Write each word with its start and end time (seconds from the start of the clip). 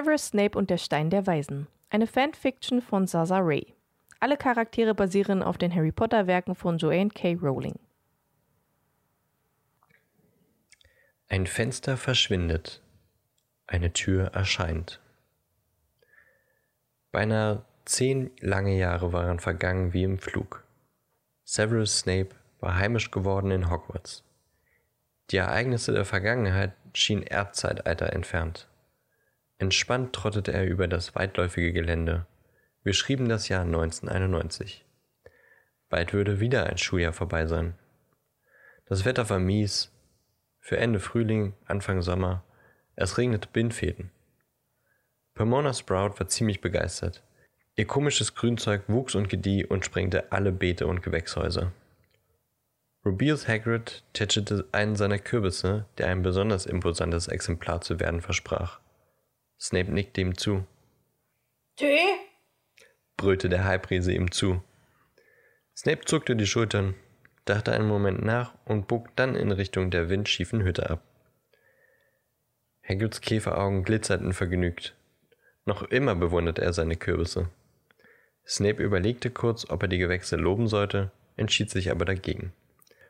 Severus 0.00 0.28
Snape 0.28 0.56
und 0.56 0.70
der 0.70 0.78
Stein 0.78 1.10
der 1.10 1.26
Weisen. 1.26 1.66
Eine 1.90 2.06
Fanfiction 2.06 2.80
von 2.80 3.06
Zaza 3.06 3.38
Ray. 3.38 3.74
Alle 4.18 4.38
Charaktere 4.38 4.94
basieren 4.94 5.42
auf 5.42 5.58
den 5.58 5.74
Harry 5.74 5.92
Potter 5.92 6.26
Werken 6.26 6.54
von 6.54 6.78
Joanne 6.78 7.10
K. 7.10 7.34
Rowling. 7.34 7.78
Ein 11.28 11.46
Fenster 11.46 11.98
verschwindet. 11.98 12.80
Eine 13.66 13.92
Tür 13.92 14.28
erscheint. 14.28 15.00
Beinahe 17.12 17.62
zehn 17.84 18.30
lange 18.40 18.78
Jahre 18.78 19.12
waren 19.12 19.38
vergangen 19.38 19.92
wie 19.92 20.04
im 20.04 20.18
Flug. 20.18 20.64
Severus 21.44 21.98
Snape 21.98 22.30
war 22.60 22.76
heimisch 22.76 23.10
geworden 23.10 23.50
in 23.50 23.68
Hogwarts. 23.68 24.24
Die 25.30 25.36
Ereignisse 25.36 25.92
der 25.92 26.06
Vergangenheit 26.06 26.72
schienen 26.94 27.22
Erdzeitalter 27.22 28.14
entfernt. 28.14 28.66
Entspannt 29.60 30.14
trottete 30.14 30.54
er 30.54 30.66
über 30.66 30.88
das 30.88 31.14
weitläufige 31.14 31.74
Gelände. 31.74 32.24
Wir 32.82 32.94
schrieben 32.94 33.28
das 33.28 33.50
Jahr 33.50 33.60
1991. 33.60 34.86
Bald 35.90 36.14
würde 36.14 36.40
wieder 36.40 36.64
ein 36.64 36.78
Schuljahr 36.78 37.12
vorbei 37.12 37.44
sein. 37.44 37.74
Das 38.86 39.04
Wetter 39.04 39.28
war 39.28 39.38
mies. 39.38 39.92
Für 40.60 40.78
Ende 40.78 40.98
Frühling, 40.98 41.52
Anfang 41.66 42.00
Sommer. 42.00 42.42
Es 42.96 43.18
regnete 43.18 43.50
Bindfäden. 43.52 44.10
Pomona 45.34 45.74
Sprout 45.74 46.18
war 46.18 46.28
ziemlich 46.28 46.62
begeistert. 46.62 47.22
Ihr 47.76 47.86
komisches 47.86 48.34
Grünzeug 48.34 48.84
wuchs 48.88 49.14
und 49.14 49.28
gedieh 49.28 49.66
und 49.66 49.84
sprengte 49.84 50.32
alle 50.32 50.52
Beete 50.52 50.86
und 50.86 51.02
Gewächshäuser. 51.02 51.70
Rubeus 53.04 53.46
Hagrid 53.46 54.04
tätschelte 54.14 54.66
einen 54.72 54.96
seiner 54.96 55.18
Kürbisse, 55.18 55.84
der 55.98 56.06
ein 56.06 56.22
besonders 56.22 56.64
imposantes 56.64 57.28
Exemplar 57.28 57.82
zu 57.82 58.00
werden 58.00 58.22
versprach. 58.22 58.80
Snape 59.60 59.92
nickte 59.92 60.22
ihm 60.22 60.38
zu. 60.38 60.64
Tee? 61.76 62.00
brüllte 63.16 63.50
der 63.50 63.64
Halbriese 63.64 64.12
ihm 64.12 64.30
zu. 64.30 64.62
Snape 65.76 66.04
zuckte 66.06 66.34
die 66.34 66.46
Schultern, 66.46 66.94
dachte 67.44 67.72
einen 67.72 67.86
Moment 67.86 68.24
nach 68.24 68.54
und 68.64 68.88
bog 68.88 69.14
dann 69.16 69.36
in 69.36 69.52
Richtung 69.52 69.90
der 69.90 70.08
windschiefen 70.08 70.62
Hütte 70.62 70.88
ab. 70.88 71.02
Hagrids 72.82 73.20
Käferaugen 73.20 73.84
glitzerten 73.84 74.32
vergnügt. 74.32 74.94
Noch 75.66 75.82
immer 75.82 76.14
bewunderte 76.14 76.62
er 76.62 76.72
seine 76.72 76.96
Kürbisse. 76.96 77.50
Snape 78.46 78.82
überlegte 78.82 79.30
kurz, 79.30 79.68
ob 79.68 79.82
er 79.82 79.88
die 79.88 79.98
Gewächse 79.98 80.36
loben 80.36 80.66
sollte, 80.66 81.12
entschied 81.36 81.70
sich 81.70 81.90
aber 81.90 82.04
dagegen. 82.04 82.52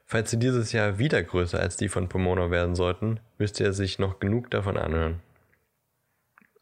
Falls 0.05 0.31
sie 0.31 0.39
dieses 0.39 0.73
Jahr 0.73 0.99
wieder 0.99 1.23
größer 1.23 1.61
als 1.61 1.77
die 1.77 1.89
von 1.89 2.09
Pomona 2.09 2.51
werden 2.51 2.75
sollten, 2.75 3.21
müsste 3.39 3.63
er 3.63 3.73
sich 3.73 4.01
noch 4.01 4.19
genug 4.19 4.51
davon 4.51 4.77
anhören. 4.77 5.21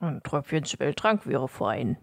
Ein 0.01 0.23
Tröpfchen 0.23 0.65
Spelltrank 0.65 1.27
wäre 1.27 1.49
fein, 1.49 1.97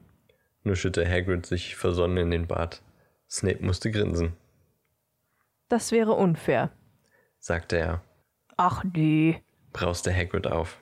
nuschelte 0.65 1.07
Hagrid 1.07 1.45
sich 1.45 1.75
versonnen 1.75 2.17
in 2.17 2.31
den 2.31 2.47
Bart. 2.47 2.81
Snape 3.29 3.63
musste 3.65 3.91
grinsen. 3.91 4.33
Das 5.69 5.91
wäre 5.91 6.13
unfair, 6.13 6.71
sagte 7.39 7.77
er. 7.77 8.01
Ach 8.57 8.83
nee, 8.83 9.41
brauste 9.73 10.13
Hagrid 10.13 10.47
auf. 10.47 10.77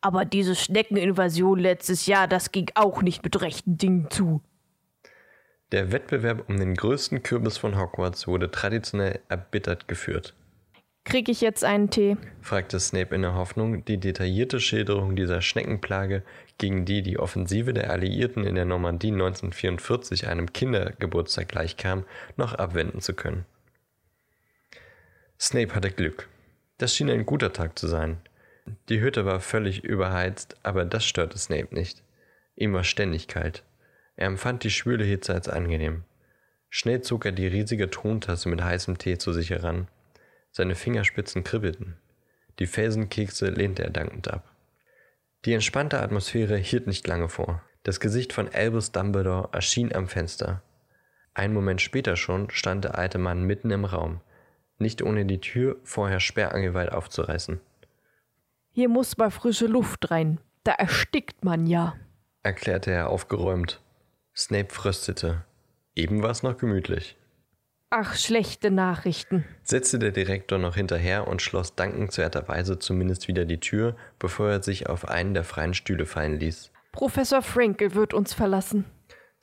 Aber 0.00 0.24
diese 0.24 0.54
Schneckeninvasion 0.54 1.58
letztes 1.58 2.06
Jahr, 2.06 2.28
das 2.28 2.52
ging 2.52 2.70
auch 2.74 3.02
nicht 3.02 3.24
mit 3.24 3.40
rechten 3.40 3.76
Dingen 3.78 4.10
zu. 4.10 4.42
Der 5.72 5.92
Wettbewerb 5.92 6.48
um 6.48 6.58
den 6.58 6.74
größten 6.74 7.22
Kürbis 7.22 7.58
von 7.58 7.76
Hogwarts 7.76 8.26
wurde 8.26 8.50
traditionell 8.50 9.20
erbittert 9.28 9.88
geführt. 9.88 10.34
Krieg 11.08 11.30
ich 11.30 11.40
jetzt 11.40 11.64
einen 11.64 11.88
Tee? 11.88 12.18
fragte 12.42 12.78
Snape 12.78 13.14
in 13.14 13.22
der 13.22 13.32
Hoffnung, 13.32 13.82
die 13.86 13.96
detaillierte 13.96 14.60
Schilderung 14.60 15.16
dieser 15.16 15.40
Schneckenplage, 15.40 16.22
gegen 16.58 16.84
die 16.84 17.00
die 17.00 17.18
Offensive 17.18 17.72
der 17.72 17.90
Alliierten 17.90 18.44
in 18.44 18.56
der 18.56 18.66
Normandie 18.66 19.10
1944 19.10 20.28
einem 20.28 20.52
Kindergeburtstag 20.52 21.48
gleichkam, 21.48 22.04
noch 22.36 22.52
abwenden 22.52 23.00
zu 23.00 23.14
können. 23.14 23.46
Snape 25.40 25.74
hatte 25.74 25.90
Glück. 25.90 26.28
Das 26.76 26.94
schien 26.94 27.08
ein 27.08 27.24
guter 27.24 27.54
Tag 27.54 27.78
zu 27.78 27.88
sein. 27.88 28.18
Die 28.90 29.00
Hütte 29.00 29.24
war 29.24 29.40
völlig 29.40 29.82
überheizt, 29.82 30.58
aber 30.62 30.84
das 30.84 31.06
störte 31.06 31.38
Snape 31.38 31.74
nicht. 31.74 32.02
Ihm 32.54 32.74
war 32.74 32.84
ständig 32.84 33.28
kalt. 33.28 33.64
Er 34.16 34.26
empfand 34.26 34.62
die 34.62 34.70
schwüle 34.70 35.04
Hitze 35.04 35.32
als 35.32 35.48
angenehm. 35.48 36.04
Schnell 36.68 37.00
zog 37.00 37.24
er 37.24 37.32
die 37.32 37.46
riesige 37.46 37.88
Tontasse 37.88 38.50
mit 38.50 38.62
heißem 38.62 38.98
Tee 38.98 39.16
zu 39.16 39.32
sich 39.32 39.48
heran. 39.48 39.88
Seine 40.50 40.74
Fingerspitzen 40.74 41.44
kribbelten. 41.44 41.96
Die 42.58 42.66
Felsenkekse 42.66 43.50
lehnte 43.50 43.84
er 43.84 43.90
dankend 43.90 44.28
ab. 44.28 44.50
Die 45.44 45.52
entspannte 45.52 46.00
Atmosphäre 46.00 46.56
hielt 46.56 46.86
nicht 46.86 47.06
lange 47.06 47.28
vor. 47.28 47.62
Das 47.84 48.00
Gesicht 48.00 48.32
von 48.32 48.48
Albus 48.48 48.92
Dumbledore 48.92 49.50
erschien 49.52 49.94
am 49.94 50.08
Fenster. 50.08 50.62
Einen 51.34 51.54
Moment 51.54 51.80
später 51.80 52.16
schon 52.16 52.50
stand 52.50 52.84
der 52.84 52.98
alte 52.98 53.18
Mann 53.18 53.44
mitten 53.44 53.70
im 53.70 53.84
Raum, 53.84 54.20
nicht 54.78 55.02
ohne 55.02 55.24
die 55.24 55.40
Tür 55.40 55.76
vorher 55.84 56.18
sperrangelweit 56.18 56.90
aufzureißen. 56.90 57.60
Hier 58.72 58.88
muss 58.88 59.16
mal 59.16 59.30
frische 59.30 59.66
Luft 59.66 60.10
rein. 60.10 60.40
Da 60.64 60.72
erstickt 60.72 61.44
man 61.44 61.66
ja, 61.66 61.94
erklärte 62.42 62.90
er 62.90 63.10
aufgeräumt. 63.10 63.80
Snape 64.34 64.72
fröstete. 64.72 65.44
Eben 65.94 66.22
war 66.22 66.30
es 66.30 66.42
noch 66.42 66.56
gemütlich. 66.56 67.16
Ach, 67.90 68.16
schlechte 68.16 68.70
Nachrichten, 68.70 69.44
setzte 69.62 69.98
der 69.98 70.10
Direktor 70.10 70.58
noch 70.58 70.74
hinterher 70.74 71.26
und 71.26 71.40
schloss 71.40 71.74
dankenswerterweise 71.74 72.78
zumindest 72.78 73.28
wieder 73.28 73.46
die 73.46 73.60
Tür, 73.60 73.96
bevor 74.18 74.50
er 74.50 74.62
sich 74.62 74.90
auf 74.90 75.08
einen 75.08 75.32
der 75.32 75.44
freien 75.44 75.72
Stühle 75.72 76.04
fallen 76.04 76.38
ließ. 76.38 76.70
Professor 76.92 77.40
Frankel 77.40 77.94
wird 77.94 78.12
uns 78.12 78.34
verlassen. 78.34 78.84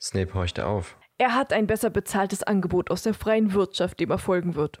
Snape 0.00 0.34
horchte 0.34 0.66
auf. 0.66 0.96
Er 1.18 1.34
hat 1.34 1.52
ein 1.52 1.66
besser 1.66 1.90
bezahltes 1.90 2.44
Angebot 2.44 2.90
aus 2.90 3.02
der 3.02 3.14
freien 3.14 3.52
Wirtschaft, 3.52 3.98
dem 3.98 4.10
er 4.10 4.18
folgen 4.18 4.54
wird. 4.54 4.80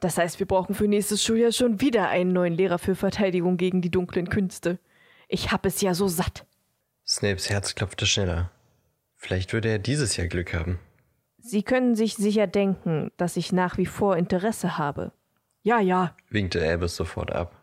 Das 0.00 0.18
heißt, 0.18 0.40
wir 0.40 0.46
brauchen 0.46 0.74
für 0.74 0.88
nächstes 0.88 1.22
Schuljahr 1.22 1.52
schon 1.52 1.80
wieder 1.80 2.08
einen 2.08 2.32
neuen 2.32 2.54
Lehrer 2.54 2.78
für 2.78 2.96
Verteidigung 2.96 3.56
gegen 3.56 3.82
die 3.82 3.90
dunklen 3.90 4.28
Künste. 4.28 4.78
Ich 5.28 5.52
hab 5.52 5.64
es 5.64 5.80
ja 5.80 5.94
so 5.94 6.08
satt. 6.08 6.44
Snapes 7.06 7.50
Herz 7.50 7.76
klopfte 7.76 8.06
schneller. 8.06 8.50
Vielleicht 9.14 9.52
würde 9.52 9.68
er 9.68 9.78
dieses 9.78 10.16
Jahr 10.16 10.26
Glück 10.26 10.54
haben. 10.54 10.80
Sie 11.48 11.62
können 11.62 11.94
sich 11.94 12.16
sicher 12.16 12.48
denken, 12.48 13.12
dass 13.18 13.36
ich 13.36 13.52
nach 13.52 13.78
wie 13.78 13.86
vor 13.86 14.16
Interesse 14.16 14.78
habe. 14.78 15.12
Ja, 15.62 15.78
ja, 15.78 16.16
winkte 16.28 16.60
Albus 16.60 16.96
sofort 16.96 17.30
ab. 17.30 17.54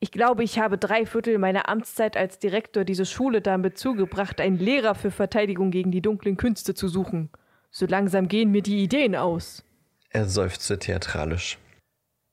Ich 0.00 0.10
glaube, 0.10 0.42
ich 0.42 0.58
habe 0.58 0.78
drei 0.78 1.06
Viertel 1.06 1.38
meiner 1.38 1.68
Amtszeit 1.68 2.16
als 2.16 2.40
Direktor 2.40 2.82
dieser 2.82 3.04
Schule 3.04 3.40
damit 3.40 3.78
zugebracht, 3.78 4.40
einen 4.40 4.58
Lehrer 4.58 4.96
für 4.96 5.12
Verteidigung 5.12 5.70
gegen 5.70 5.92
die 5.92 6.02
dunklen 6.02 6.36
Künste 6.36 6.74
zu 6.74 6.88
suchen. 6.88 7.30
So 7.70 7.86
langsam 7.86 8.26
gehen 8.26 8.50
mir 8.50 8.62
die 8.62 8.82
Ideen 8.82 9.14
aus. 9.14 9.64
Er 10.10 10.28
seufzte 10.28 10.80
theatralisch. 10.80 11.58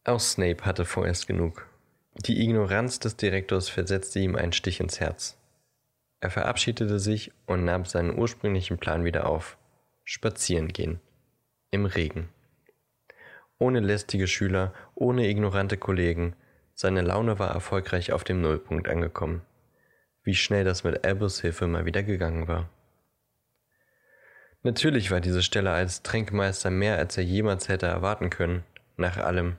Auch 0.03 0.19
Snape 0.19 0.65
hatte 0.65 0.83
vorerst 0.83 1.27
genug. 1.27 1.67
Die 2.25 2.41
Ignoranz 2.41 2.97
des 2.97 3.17
Direktors 3.17 3.69
versetzte 3.69 4.17
ihm 4.17 4.35
einen 4.35 4.53
Stich 4.53 4.79
ins 4.79 4.99
Herz. 4.99 5.37
Er 6.21 6.31
verabschiedete 6.31 6.97
sich 6.97 7.31
und 7.45 7.65
nahm 7.65 7.85
seinen 7.85 8.17
ursprünglichen 8.17 8.79
Plan 8.79 9.05
wieder 9.05 9.27
auf. 9.27 9.58
Spazieren 10.11 10.69
gehen. 10.69 10.99
Im 11.69 11.85
Regen. 11.85 12.29
Ohne 13.59 13.79
lästige 13.79 14.25
Schüler, 14.25 14.73
ohne 14.95 15.29
ignorante 15.29 15.77
Kollegen. 15.77 16.35
Seine 16.73 17.01
Laune 17.01 17.37
war 17.37 17.51
erfolgreich 17.51 18.11
auf 18.11 18.23
dem 18.23 18.41
Nullpunkt 18.41 18.87
angekommen. 18.89 19.43
Wie 20.23 20.33
schnell 20.33 20.63
das 20.63 20.83
mit 20.83 21.05
Albus 21.05 21.41
Hilfe 21.41 21.67
mal 21.67 21.85
wieder 21.85 22.01
gegangen 22.01 22.47
war. 22.47 22.67
Natürlich 24.63 25.11
war 25.11 25.21
diese 25.21 25.43
Stelle 25.43 25.69
als 25.73 26.01
Tränkmeister 26.01 26.71
mehr, 26.71 26.97
als 26.97 27.15
er 27.15 27.23
jemals 27.23 27.69
hätte 27.69 27.85
erwarten 27.85 28.31
können, 28.31 28.63
nach 28.97 29.17
allem. 29.17 29.57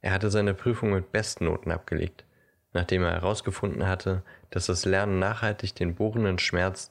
Er 0.00 0.12
hatte 0.12 0.30
seine 0.30 0.54
Prüfung 0.54 0.92
mit 0.92 1.10
Bestnoten 1.10 1.72
abgelegt 1.72 2.24
nachdem 2.72 3.02
er 3.02 3.12
herausgefunden 3.12 3.86
hatte, 3.86 4.22
dass 4.50 4.66
das 4.66 4.84
Lernen 4.84 5.18
nachhaltig 5.18 5.74
den 5.74 5.94
bohrenden 5.94 6.38
Schmerz, 6.38 6.90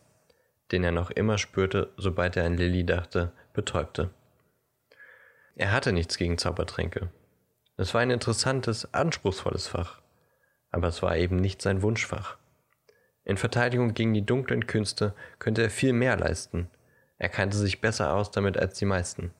den 0.72 0.84
er 0.84 0.92
noch 0.92 1.12
immer 1.12 1.38
spürte, 1.38 1.92
sobald 1.98 2.38
er 2.38 2.46
an 2.46 2.58
Lilly 2.58 2.86
dachte, 2.86 3.32
betäubte. 3.54 4.10
Er 5.56 5.72
hatte 5.72 5.92
nichts 5.92 6.18
gegen 6.18 6.38
Zaubertränke. 6.38 7.10
Es 7.78 7.94
war 7.94 8.02
ein 8.02 8.12
interessantes, 8.12 8.94
anspruchsvolles 8.94 9.68
Fach, 9.68 10.02
aber 10.72 10.88
es 10.88 11.02
war 11.02 11.18
eben 11.18 11.38
nicht 11.38 11.62
sein 11.62 11.82
Wunschfach. 11.82 12.38
In 13.24 13.38
Verteidigung 13.38 13.94
gegen 13.94 14.14
die 14.14 14.26
dunklen 14.26 14.68
Künste 14.68 15.14
könnte 15.40 15.62
er 15.62 15.70
viel 15.70 15.94
mehr 15.94 16.18
leisten. 16.18 16.70
Er 17.18 17.30
kannte 17.30 17.58
sich 17.58 17.82
besser 17.82 18.14
aus 18.14 18.32
damit 18.32 18.58
als 18.58 18.78
die 18.80 18.86
meisten. 18.86 19.32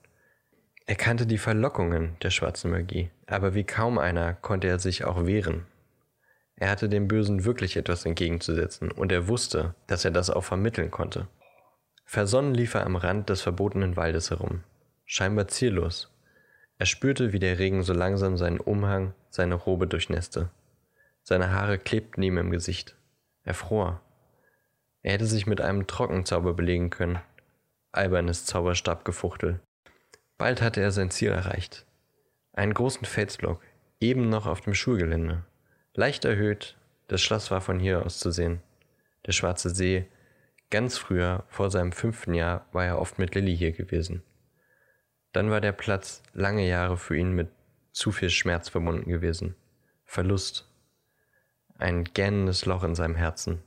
Er 0.86 0.94
kannte 0.96 1.26
die 1.26 1.38
Verlockungen 1.38 2.16
der 2.22 2.30
schwarzen 2.30 2.70
Magie, 2.70 3.10
aber 3.26 3.54
wie 3.54 3.64
kaum 3.64 3.98
einer 3.98 4.34
konnte 4.34 4.68
er 4.68 4.78
sich 4.78 5.04
auch 5.04 5.26
wehren. 5.26 5.66
Er 6.56 6.70
hatte 6.70 6.88
dem 6.88 7.08
Bösen 7.08 7.44
wirklich 7.44 7.76
etwas 7.76 8.04
entgegenzusetzen, 8.04 8.90
und 8.90 9.12
er 9.12 9.28
wusste, 9.28 9.74
dass 9.86 10.04
er 10.04 10.10
das 10.10 10.30
auch 10.30 10.44
vermitteln 10.44 10.90
konnte. 10.90 11.28
Versonnen 12.04 12.54
lief 12.54 12.74
er 12.74 12.84
am 12.84 12.96
Rand 12.96 13.30
des 13.30 13.40
verbotenen 13.40 13.96
Waldes 13.96 14.30
herum, 14.30 14.62
scheinbar 15.04 15.48
ziellos. 15.48 16.10
Er 16.78 16.86
spürte, 16.86 17.32
wie 17.32 17.38
der 17.38 17.58
Regen 17.58 17.82
so 17.82 17.92
langsam 17.92 18.36
seinen 18.36 18.60
Umhang, 18.60 19.14
seine 19.30 19.54
Robe 19.54 19.86
durchnässte. 19.86 20.50
Seine 21.22 21.52
Haare 21.52 21.78
klebten 21.78 22.22
ihm 22.22 22.38
im 22.38 22.50
Gesicht. 22.50 22.96
Er 23.44 23.54
fror. 23.54 24.00
Er 25.02 25.12
hätte 25.12 25.26
sich 25.26 25.46
mit 25.46 25.60
einem 25.60 25.86
Trockenzauber 25.86 26.54
belegen 26.54 26.90
können. 26.90 27.20
Albernes 27.92 28.44
Zauberstabgefuchtel. 28.46 29.60
Bald 30.38 30.60
hatte 30.60 30.80
er 30.80 30.90
sein 30.90 31.10
Ziel 31.10 31.30
erreicht. 31.30 31.86
Einen 32.52 32.74
großen 32.74 33.04
Felsblock, 33.04 33.60
eben 34.00 34.28
noch 34.28 34.46
auf 34.46 34.60
dem 34.60 34.74
Schulgelände. 34.74 35.44
Leicht 35.94 36.24
erhöht, 36.24 36.78
das 37.08 37.20
Schloss 37.20 37.50
war 37.50 37.60
von 37.60 37.78
hier 37.78 38.06
aus 38.06 38.18
zu 38.18 38.30
sehen. 38.30 38.62
Der 39.26 39.32
schwarze 39.32 39.68
See, 39.68 40.06
ganz 40.70 40.96
früher, 40.96 41.44
vor 41.48 41.70
seinem 41.70 41.92
fünften 41.92 42.32
Jahr, 42.32 42.64
war 42.72 42.86
er 42.86 42.98
oft 42.98 43.18
mit 43.18 43.34
Lilly 43.34 43.54
hier 43.54 43.72
gewesen. 43.72 44.22
Dann 45.32 45.50
war 45.50 45.60
der 45.60 45.72
Platz 45.72 46.22
lange 46.32 46.66
Jahre 46.66 46.96
für 46.96 47.14
ihn 47.14 47.32
mit 47.32 47.48
zu 47.92 48.10
viel 48.10 48.30
Schmerz 48.30 48.70
verbunden 48.70 49.10
gewesen. 49.10 49.54
Verlust. 50.06 50.66
Ein 51.76 52.04
gähnendes 52.04 52.64
Loch 52.64 52.84
in 52.84 52.94
seinem 52.94 53.14
Herzen. 53.14 53.62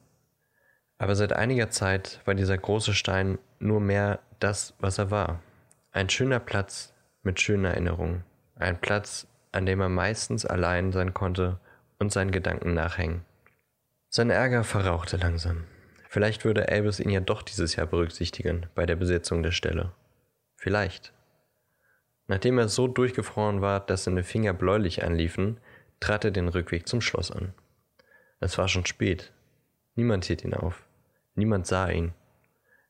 Aber 0.97 1.15
seit 1.15 1.33
einiger 1.33 1.69
Zeit 1.69 2.21
war 2.25 2.33
dieser 2.33 2.57
große 2.57 2.95
Stein 2.95 3.37
nur 3.59 3.81
mehr 3.81 4.19
das, 4.39 4.73
was 4.79 4.97
er 4.97 5.11
war. 5.11 5.43
Ein 5.91 6.09
schöner 6.09 6.39
Platz 6.39 6.91
mit 7.21 7.39
schönen 7.39 7.65
Erinnerungen. 7.65 8.23
Ein 8.55 8.81
Platz, 8.81 9.27
an 9.51 9.67
dem 9.67 9.79
er 9.79 9.89
meistens 9.89 10.43
allein 10.43 10.91
sein 10.91 11.13
konnte 11.13 11.59
und 12.05 12.11
seinen 12.11 12.31
Gedanken 12.31 12.73
nachhängen. 12.73 13.25
Sein 14.09 14.29
Ärger 14.29 14.63
verrauchte 14.63 15.17
langsam. 15.17 15.65
Vielleicht 16.07 16.45
würde 16.45 16.67
Elvis 16.67 16.99
ihn 16.99 17.09
ja 17.09 17.19
doch 17.19 17.41
dieses 17.41 17.75
Jahr 17.75 17.87
berücksichtigen 17.87 18.67
bei 18.75 18.85
der 18.85 18.95
Besetzung 18.95 19.41
der 19.43 19.51
Stelle. 19.51 19.91
Vielleicht. 20.55 21.13
Nachdem 22.27 22.59
er 22.59 22.69
so 22.69 22.87
durchgefroren 22.87 23.61
war, 23.61 23.79
dass 23.79 24.03
seine 24.03 24.23
Finger 24.23 24.53
bläulich 24.53 25.03
anliefen, 25.03 25.59
trat 25.99 26.23
er 26.25 26.31
den 26.31 26.47
Rückweg 26.47 26.87
zum 26.87 27.01
Schloss 27.01 27.31
an. 27.31 27.53
Es 28.39 28.57
war 28.57 28.67
schon 28.67 28.85
spät. 28.85 29.33
Niemand 29.95 30.25
hielt 30.25 30.43
ihn 30.43 30.53
auf. 30.53 30.85
Niemand 31.33 31.65
sah 31.65 31.89
ihn. 31.89 32.13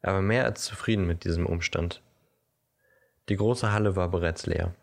Er 0.02 0.14
war 0.14 0.22
mehr 0.22 0.46
als 0.46 0.66
zufrieden 0.66 1.08
mit 1.08 1.24
diesem 1.24 1.46
Umstand. 1.46 2.02
Die 3.30 3.38
große 3.38 3.72
Halle 3.72 3.96
war 3.96 4.10
bereits 4.10 4.46
leer. 4.46 4.76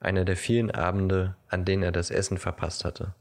Einer 0.00 0.24
der 0.24 0.36
vielen 0.36 0.70
Abende, 0.70 1.36
an 1.48 1.64
denen 1.64 1.82
er 1.82 1.92
das 1.92 2.10
Essen 2.10 2.38
verpasst 2.38 2.84
hatte. 2.84 3.14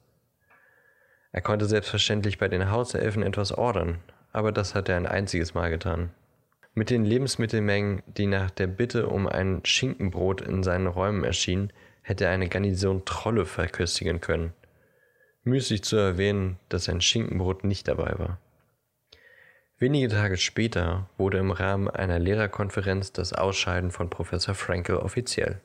Er 1.35 1.41
konnte 1.41 1.65
selbstverständlich 1.65 2.37
bei 2.37 2.47
den 2.47 2.71
Hauselfen 2.71 3.21
etwas 3.21 3.51
ordern, 3.51 3.99
aber 4.31 4.53
das 4.53 4.73
hat 4.73 4.87
er 4.87 4.95
ein 4.95 5.05
einziges 5.05 5.53
Mal 5.53 5.69
getan. 5.69 6.11
Mit 6.75 6.89
den 6.89 7.03
Lebensmittelmengen, 7.03 8.03
die 8.07 8.25
nach 8.25 8.49
der 8.51 8.67
Bitte 8.67 9.07
um 9.07 9.27
ein 9.27 9.59
Schinkenbrot 9.65 10.39
in 10.39 10.63
seinen 10.63 10.87
Räumen 10.87 11.25
erschienen, 11.25 11.73
hätte 12.03 12.23
er 12.23 12.31
eine 12.31 12.47
Garnison 12.47 13.03
Trolle 13.03 13.45
verköstigen 13.45 14.21
können. 14.21 14.53
Müßig 15.43 15.83
zu 15.83 15.97
erwähnen, 15.97 16.57
dass 16.69 16.87
ein 16.87 17.01
Schinkenbrot 17.01 17.65
nicht 17.65 17.89
dabei 17.89 18.17
war. 18.17 18.39
Wenige 19.77 20.07
Tage 20.07 20.37
später 20.37 21.09
wurde 21.17 21.39
im 21.39 21.51
Rahmen 21.51 21.89
einer 21.89 22.17
Lehrerkonferenz 22.17 23.11
das 23.11 23.33
Ausscheiden 23.33 23.91
von 23.91 24.09
Professor 24.09 24.55
Frankel 24.55 24.95
offiziell, 24.95 25.59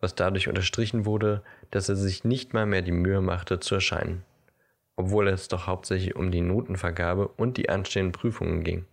was 0.00 0.14
dadurch 0.14 0.48
unterstrichen 0.48 1.04
wurde, 1.04 1.42
dass 1.70 1.90
er 1.90 1.96
sich 1.96 2.24
nicht 2.24 2.54
mal 2.54 2.64
mehr 2.64 2.80
die 2.80 2.90
Mühe 2.90 3.20
machte 3.20 3.60
zu 3.60 3.74
erscheinen, 3.74 4.24
obwohl 4.96 5.28
es 5.28 5.48
doch 5.48 5.66
hauptsächlich 5.66 6.16
um 6.16 6.30
die 6.30 6.40
Notenvergabe 6.40 7.28
und 7.28 7.56
die 7.56 7.68
anstehenden 7.68 8.12
Prüfungen 8.12 8.64
ging. 8.64 8.84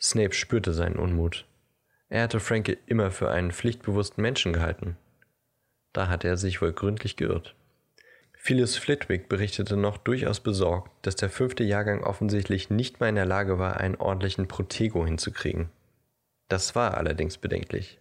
Snape 0.00 0.34
spürte 0.34 0.72
seinen 0.72 0.96
Unmut. 0.96 1.46
Er 2.08 2.22
hatte 2.22 2.40
Frankel 2.40 2.76
immer 2.86 3.10
für 3.10 3.30
einen 3.30 3.52
pflichtbewussten 3.52 4.20
Menschen 4.20 4.52
gehalten. 4.52 4.96
Da 5.92 6.08
hatte 6.08 6.28
er 6.28 6.36
sich 6.36 6.60
wohl 6.60 6.72
gründlich 6.72 7.16
geirrt. 7.16 7.54
Phyllis 8.44 8.76
Flitwick 8.76 9.28
berichtete 9.28 9.76
noch 9.76 9.98
durchaus 9.98 10.40
besorgt, 10.40 10.90
dass 11.02 11.14
der 11.14 11.30
fünfte 11.30 11.62
Jahrgang 11.62 12.02
offensichtlich 12.02 12.70
nicht 12.70 12.98
mal 12.98 13.08
in 13.08 13.14
der 13.14 13.24
Lage 13.24 13.60
war, 13.60 13.76
einen 13.76 13.94
ordentlichen 13.94 14.48
Protego 14.48 15.06
hinzukriegen. 15.06 15.70
Das 16.48 16.74
war 16.74 16.96
allerdings 16.96 17.38
bedenklich. 17.38 18.00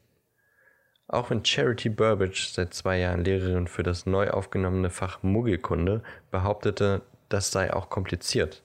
Auch 1.12 1.30
wenn 1.30 1.44
Charity 1.44 1.90
Burbage 1.90 2.48
seit 2.54 2.74
zwei 2.74 3.00
Jahren 3.00 3.26
Lehrerin 3.26 3.68
für 3.68 3.84
das 3.84 4.06
neu 4.06 4.30
aufgenommene 4.30 4.90
Fach 4.90 5.22
Muggelkunde 5.24 6.04
behauptete, 6.32 7.02
das 7.28 7.52
sei 7.52 7.74
auch 7.74 7.90
kompliziert. 7.90 8.64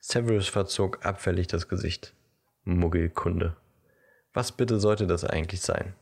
Severus 0.00 0.48
verzog 0.48 1.06
abfällig 1.06 1.46
das 1.46 1.68
Gesicht. 1.68 2.12
Muggelkunde. 2.64 3.54
Was 4.32 4.50
bitte 4.50 4.80
sollte 4.80 5.06
das 5.06 5.24
eigentlich 5.24 5.60
sein? 5.60 5.94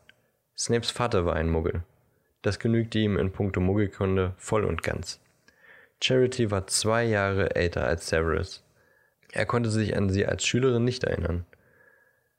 Snapes 0.56 0.90
Vater 0.90 1.26
war 1.26 1.36
ein 1.36 1.50
Muggel. 1.50 1.82
Das 2.40 2.58
genügte 2.58 2.98
ihm 2.98 3.18
in 3.18 3.30
puncto 3.30 3.60
Muggelkunde 3.60 4.32
voll 4.38 4.64
und 4.64 4.82
ganz. 4.82 5.20
Charity 6.02 6.50
war 6.50 6.66
zwei 6.68 7.04
Jahre 7.04 7.54
älter 7.54 7.84
als 7.84 8.08
Severus. 8.08 8.64
Er 9.30 9.44
konnte 9.44 9.68
sich 9.68 9.94
an 9.94 10.08
sie 10.08 10.24
als 10.24 10.46
Schülerin 10.46 10.84
nicht 10.84 11.04
erinnern. 11.04 11.44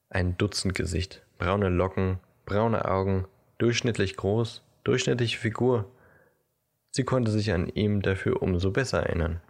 Ein 0.10 0.40
Dutzendgesicht, 0.40 1.22
braune 1.38 1.70
Locken, 1.70 2.20
braune 2.46 2.86
Augen, 2.86 3.28
durchschnittlich 3.58 4.16
groß, 4.16 4.64
durchschnittliche 4.84 5.38
Figur. 5.38 5.92
Sie 6.92 7.04
konnte 7.04 7.32
sich 7.32 7.52
an 7.52 7.70
ihm 7.70 8.02
dafür 8.02 8.42
umso 8.42 8.72
besser 8.72 9.04
erinnern. 9.04 9.42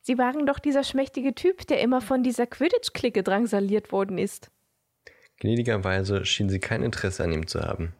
Sie 0.00 0.18
waren 0.18 0.46
doch 0.46 0.58
dieser 0.58 0.82
schmächtige 0.82 1.34
Typ, 1.34 1.66
der 1.68 1.80
immer 1.80 2.00
von 2.00 2.24
dieser 2.24 2.46
Quidditch-Clique 2.46 3.22
drangsaliert 3.22 3.92
worden 3.92 4.18
ist. 4.18 4.50
Gnädigerweise 5.38 6.24
schien 6.24 6.48
sie 6.48 6.58
kein 6.58 6.82
Interesse 6.82 7.22
an 7.22 7.32
ihm 7.32 7.46
zu 7.46 7.60
haben. 7.60 7.94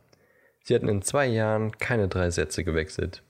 Sie 0.64 0.74
hatten 0.74 0.88
in 0.88 1.02
zwei 1.02 1.26
Jahren 1.26 1.76
keine 1.78 2.08
drei 2.08 2.30
Sätze 2.30 2.64
gewechselt. 2.64 3.22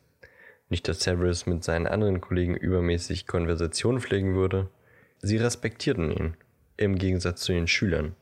Nicht, 0.69 0.89
dass 0.89 1.01
Severus 1.01 1.47
mit 1.47 1.65
seinen 1.65 1.87
anderen 1.87 2.23
Kollegen 2.23 2.57
übermäßig 2.57 3.27
Konversation 3.27 4.01
pflegen 4.01 4.35
würde. 4.35 4.71
Sie 5.21 5.37
respektierten 5.37 6.11
ihn, 6.11 6.37
im 6.79 6.97
Gegensatz 6.97 7.43
zu 7.43 7.53
den 7.53 7.69
Schülern. 7.69 8.17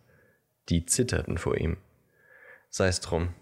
Die 0.68 0.84
zitterten 0.84 1.38
vor 1.38 1.56
ihm. 1.56 1.76
Sei 2.68 2.88
es 2.88 3.00
drum. 3.00 3.34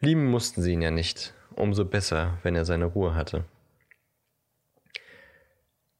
Lieben 0.00 0.26
mussten 0.26 0.62
sie 0.62 0.74
ihn 0.74 0.82
ja 0.82 0.92
nicht, 0.92 1.34
umso 1.56 1.84
besser, 1.84 2.38
wenn 2.44 2.54
er 2.54 2.64
seine 2.64 2.84
Ruhe 2.84 3.16
hatte. 3.16 3.44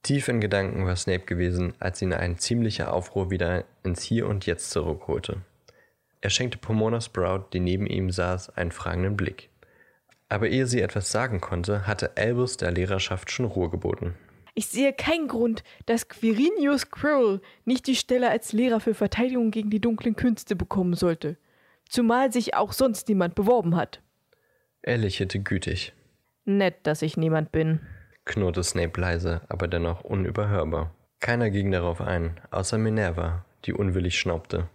Tief 0.05 0.29
in 0.29 0.41
Gedanken 0.41 0.87
war 0.87 0.95
Snape 0.95 1.25
gewesen, 1.25 1.75
als 1.81 2.01
ihn 2.01 2.13
ein 2.13 2.39
ziemlicher 2.39 2.93
Aufruhr 2.93 3.31
wieder 3.31 3.65
ins 3.83 4.03
Hier 4.03 4.29
und 4.29 4.47
Jetzt 4.47 4.71
zurückholte. 4.71 5.43
Er 6.21 6.31
schenkte 6.31 6.59
Pomona 6.59 7.01
Sprout, 7.01 7.47
die 7.53 7.61
neben 7.61 7.87
ihm 7.87 8.11
saß, 8.11 8.51
einen 8.51 8.71
fragenden 8.71 9.17
Blick. 9.17 9.51
Aber 10.29 10.49
ehe 10.49 10.67
sie 10.67 10.81
etwas 10.81 11.11
sagen 11.11 11.41
konnte, 11.41 11.87
hatte 11.87 12.17
Albus 12.17 12.57
der 12.57 12.71
Lehrerschaft 12.71 13.31
schon 13.33 13.47
Ruhe 13.47 13.69
geboten. 13.69 14.15
Ich 14.55 14.67
sehe 14.67 14.93
keinen 14.93 15.29
Grund, 15.29 15.63
dass 15.87 16.09
Quirinius 16.09 16.91
Quirrell 16.91 17.41
nicht 17.65 17.87
die 17.87 17.97
Stelle 17.97 18.31
als 18.31 18.53
Lehrer 18.53 18.81
für 18.81 18.95
Verteidigung 18.95 19.51
gegen 19.51 19.71
die 19.71 19.81
dunklen 19.81 20.17
Künste 20.17 20.57
bekommen 20.57 20.95
sollte. 20.95 21.37
Zumal 21.89 22.33
sich 22.33 22.55
auch 22.55 22.73
sonst 22.73 23.09
niemand 23.09 23.35
beworben 23.35 23.77
hat. 23.77 24.01
Er 24.83 24.99
lächelte 24.99 25.41
gütig. 25.41 25.93
Nett, 26.45 26.77
dass 26.85 27.03
ich 27.03 27.17
niemand 27.17 27.53
bin, 27.53 27.81
knurrte 28.29 28.63
Snape 28.63 29.01
leise, 29.01 29.41
aber 29.49 29.67
dennoch 29.67 30.05
unüberhörbar. 30.05 30.95
Keiner 31.21 31.51
ging 31.51 31.73
darauf 31.73 32.01
ein, 32.01 32.41
außer 32.51 32.79
Minerva, 32.79 33.45
die 33.65 33.73
unwillig 33.73 34.19
schnaubte. 34.19 34.69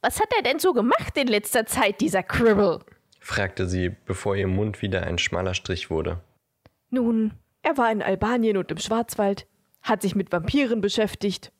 Was 0.00 0.18
hat 0.18 0.30
er 0.36 0.42
denn 0.42 0.58
so 0.58 0.72
gemacht 0.72 1.16
in 1.16 1.28
letzter 1.28 1.64
Zeit, 1.64 2.00
dieser 2.00 2.24
Cribble? 2.24 2.80
fragte 3.20 3.68
sie, 3.68 3.90
bevor 3.90 4.34
ihr 4.34 4.48
Mund 4.48 4.82
wieder 4.82 5.04
ein 5.04 5.18
schmaler 5.18 5.54
Strich 5.54 5.90
wurde. 5.90 6.20
Nun, 6.90 7.34
er 7.62 7.78
war 7.78 7.92
in 7.92 8.02
Albanien 8.02 8.56
und 8.56 8.70
im 8.72 8.78
Schwarzwald, 8.78 9.46
hat 9.80 10.02
sich 10.02 10.16
mit 10.16 10.32
Vampiren 10.32 10.80
beschäftigt. 10.80 11.52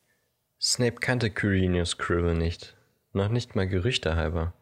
Snape 0.61 0.97
kannte 0.97 1.31
Quirinius 1.31 1.99
Cribble 1.99 2.35
nicht, 2.35 2.77
noch 3.13 3.29
nicht 3.29 3.55
mal 3.55 3.69
Gerüchte 3.69 4.17
halber. 4.17 4.53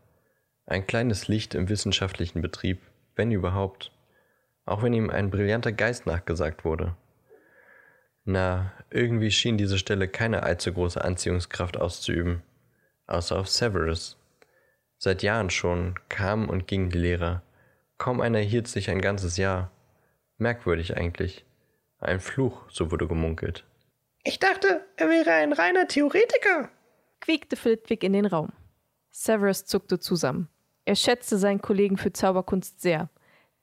Ein 0.67 0.87
kleines 0.87 1.29
Licht 1.29 1.55
im 1.55 1.69
wissenschaftlichen 1.69 2.43
Betrieb, 2.43 2.81
wenn 3.17 3.33
überhaupt, 3.33 3.93
auch 4.65 4.83
wenn 4.83 4.93
ihm 4.93 5.11
ein 5.11 5.31
brillanter 5.31 5.73
Geist 5.73 6.07
nachgesagt 6.07 6.65
wurde. 6.65 6.97
Na, 8.25 8.73
irgendwie 8.91 9.31
schien 9.31 9.57
diese 9.59 9.79
Stelle 9.79 10.07
keine 10.09 10.43
allzu 10.43 10.73
große 10.73 11.03
Anziehungskraft 11.03 11.77
auszuüben 11.77 12.43
außer 13.11 13.39
auf 13.39 13.49
Severus. 13.49 14.17
Seit 14.99 15.23
Jahren 15.23 15.51
schon 15.51 15.95
kamen 16.09 16.49
und 16.49 16.67
gingen 16.67 16.91
die 16.91 16.99
Lehrer. 16.99 17.43
Kaum 17.99 18.21
einer 18.21 18.39
hielt 18.39 18.69
sich 18.69 18.91
ein 18.91 19.01
ganzes 19.01 19.37
Jahr. 19.37 19.71
Merkwürdig 20.39 20.97
eigentlich. 20.97 21.45
Ein 21.99 22.21
Fluch, 22.21 22.65
so 22.71 22.91
wurde 22.91 23.07
gemunkelt. 23.07 23.65
Ich 24.23 24.39
dachte, 24.39 24.85
er 24.97 25.09
wäre 25.09 25.33
ein 25.33 25.53
reiner 25.53 25.87
Theoretiker, 25.89 26.71
quiekte 27.21 27.57
Flitwick 27.57 28.03
in 28.03 28.13
den 28.13 28.27
Raum. 28.27 28.51
Severus 29.11 29.65
zuckte 29.67 29.99
zusammen. 29.99 30.49
Er 30.85 30.97
schätzte 30.97 31.39
seinen 31.39 31.61
Kollegen 31.61 31.97
für 31.97 32.13
Zauberkunst 32.13 32.81
sehr. 32.81 33.11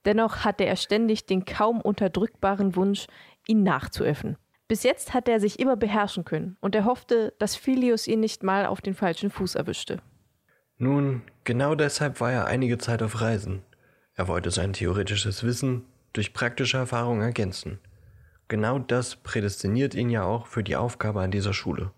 Dennoch 0.06 0.46
hatte 0.46 0.66
er 0.66 0.76
ständig 0.76 1.26
den 1.26 1.46
kaum 1.46 1.82
unterdrückbaren 1.82 2.76
Wunsch, 2.76 3.08
ihn 3.48 3.64
nachzuäffen. 3.64 4.38
Bis 4.68 4.84
jetzt 4.84 5.14
hatte 5.14 5.32
er 5.32 5.40
sich 5.40 5.60
immer 5.60 5.78
beherrschen 5.78 6.26
können 6.26 6.58
und 6.60 6.76
er 6.76 6.86
hoffte, 6.86 7.34
dass 7.40 7.56
Philius 7.56 8.08
ihn 8.08 8.20
nicht 8.20 8.44
mal 8.44 8.66
auf 8.66 8.82
den 8.82 8.94
falschen 8.94 9.30
Fuß 9.30 9.56
erwischte. 9.56 10.02
Nun, 10.78 11.24
genau 11.44 11.74
deshalb 11.74 12.22
war 12.22 12.32
er 12.32 12.46
einige 12.46 12.78
Zeit 12.78 13.02
auf 13.02 13.22
Reisen. 13.22 13.64
Er 14.14 14.28
wollte 14.28 14.52
sein 14.52 14.74
theoretisches 14.74 15.44
Wissen 15.44 15.86
durch 16.14 16.34
praktische 16.34 16.78
Erfahrung 16.78 17.22
ergänzen. 17.22 17.80
Genau 18.48 18.80
das 18.80 19.16
prädestiniert 19.16 19.96
ihn 19.96 20.10
ja 20.10 20.24
auch 20.24 20.48
für 20.48 20.64
die 20.64 20.76
Aufgabe 20.76 21.22
an 21.22 21.32
dieser 21.32 21.54
Schule. 21.54 21.92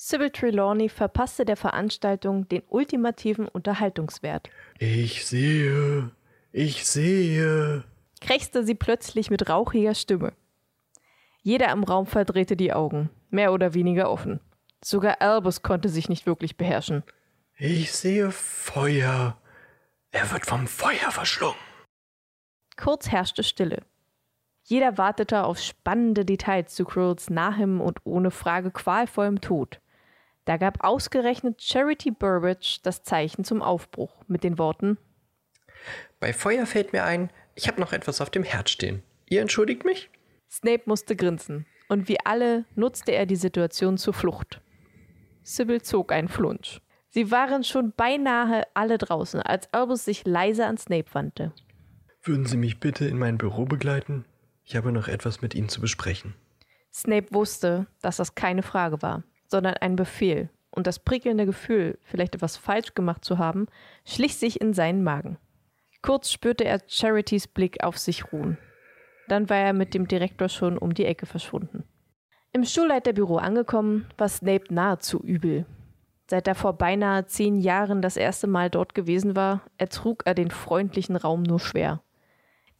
Sybil 0.00 0.30
Trelawney 0.30 0.88
verpasste 0.88 1.44
der 1.44 1.56
Veranstaltung 1.56 2.48
den 2.48 2.62
ultimativen 2.68 3.48
Unterhaltungswert. 3.48 4.48
Ich 4.78 5.26
sehe, 5.26 6.12
ich 6.52 6.86
sehe, 6.86 7.82
krächzte 8.20 8.64
sie 8.64 8.76
plötzlich 8.76 9.28
mit 9.28 9.48
rauchiger 9.48 9.96
Stimme. 9.96 10.34
Jeder 11.42 11.72
im 11.72 11.82
Raum 11.82 12.06
verdrehte 12.06 12.56
die 12.56 12.72
Augen, 12.72 13.10
mehr 13.30 13.52
oder 13.52 13.74
weniger 13.74 14.08
offen. 14.08 14.38
Sogar 14.84 15.20
Albus 15.20 15.62
konnte 15.62 15.88
sich 15.88 16.08
nicht 16.08 16.26
wirklich 16.26 16.56
beherrschen. 16.56 17.02
Ich 17.56 17.92
sehe 17.92 18.30
Feuer. 18.30 19.36
Er 20.12 20.30
wird 20.30 20.46
vom 20.46 20.68
Feuer 20.68 21.10
verschlungen. 21.10 21.58
Kurz 22.76 23.08
herrschte 23.08 23.42
Stille. 23.42 23.82
Jeder 24.62 24.96
wartete 24.96 25.42
auf 25.42 25.58
spannende 25.58 26.24
Details 26.24 26.72
zu 26.72 26.84
Quirrells 26.84 27.30
nahem 27.30 27.80
und 27.80 27.98
ohne 28.04 28.30
Frage 28.30 28.70
qualvollem 28.70 29.40
Tod. 29.40 29.80
Da 30.48 30.56
gab 30.56 30.82
ausgerechnet 30.82 31.60
Charity 31.60 32.10
Burbage 32.10 32.78
das 32.82 33.02
Zeichen 33.02 33.44
zum 33.44 33.60
Aufbruch 33.60 34.24
mit 34.28 34.44
den 34.44 34.56
Worten 34.56 34.96
Bei 36.20 36.32
Feuer 36.32 36.64
fällt 36.64 36.94
mir 36.94 37.04
ein, 37.04 37.28
ich 37.54 37.68
habe 37.68 37.78
noch 37.78 37.92
etwas 37.92 38.22
auf 38.22 38.30
dem 38.30 38.44
Herd 38.44 38.70
stehen. 38.70 39.02
Ihr 39.26 39.42
entschuldigt 39.42 39.84
mich? 39.84 40.08
Snape 40.50 40.84
musste 40.86 41.16
grinsen, 41.16 41.66
und 41.90 42.08
wie 42.08 42.16
alle 42.24 42.64
nutzte 42.76 43.12
er 43.12 43.26
die 43.26 43.36
Situation 43.36 43.98
zur 43.98 44.14
Flucht. 44.14 44.62
Sybil 45.42 45.82
zog 45.82 46.12
einen 46.12 46.28
Flunsch. 46.28 46.80
Sie 47.10 47.30
waren 47.30 47.62
schon 47.62 47.92
beinahe 47.92 48.62
alle 48.72 48.96
draußen, 48.96 49.42
als 49.42 49.70
Albus 49.74 50.06
sich 50.06 50.26
leise 50.26 50.64
an 50.64 50.78
Snape 50.78 51.12
wandte. 51.12 51.52
Würden 52.22 52.46
Sie 52.46 52.56
mich 52.56 52.80
bitte 52.80 53.04
in 53.04 53.18
mein 53.18 53.36
Büro 53.36 53.66
begleiten? 53.66 54.24
Ich 54.64 54.76
habe 54.76 54.92
noch 54.92 55.08
etwas 55.08 55.42
mit 55.42 55.54
Ihnen 55.54 55.68
zu 55.68 55.82
besprechen. 55.82 56.32
Snape 56.90 57.34
wusste, 57.34 57.86
dass 58.00 58.16
das 58.16 58.34
keine 58.34 58.62
Frage 58.62 59.02
war 59.02 59.24
sondern 59.48 59.74
ein 59.74 59.96
Befehl, 59.96 60.50
und 60.70 60.86
das 60.86 60.98
prickelnde 60.98 61.46
Gefühl, 61.46 61.98
vielleicht 62.02 62.34
etwas 62.34 62.56
falsch 62.56 62.94
gemacht 62.94 63.24
zu 63.24 63.38
haben, 63.38 63.66
schlich 64.04 64.36
sich 64.36 64.60
in 64.60 64.74
seinen 64.74 65.02
Magen. 65.02 65.38
Kurz 66.02 66.30
spürte 66.30 66.64
er 66.64 66.80
Charities 66.86 67.48
Blick 67.48 67.82
auf 67.82 67.98
sich 67.98 68.32
ruhen. 68.32 68.58
Dann 69.26 69.50
war 69.50 69.58
er 69.58 69.72
mit 69.72 69.94
dem 69.94 70.06
Direktor 70.06 70.48
schon 70.48 70.78
um 70.78 70.94
die 70.94 71.04
Ecke 71.04 71.26
verschwunden. 71.26 71.84
Im 72.52 72.64
Schulleiterbüro 72.64 73.36
angekommen, 73.36 74.06
war 74.16 74.28
Snape 74.28 74.72
nahezu 74.72 75.18
übel. 75.18 75.66
Seit 76.30 76.46
er 76.46 76.54
vor 76.54 76.74
beinahe 76.74 77.26
zehn 77.26 77.58
Jahren 77.58 78.02
das 78.02 78.16
erste 78.16 78.46
Mal 78.46 78.70
dort 78.70 78.94
gewesen 78.94 79.34
war, 79.34 79.62
ertrug 79.78 80.22
er 80.26 80.34
den 80.34 80.50
freundlichen 80.50 81.16
Raum 81.16 81.42
nur 81.42 81.58
schwer. 81.58 82.02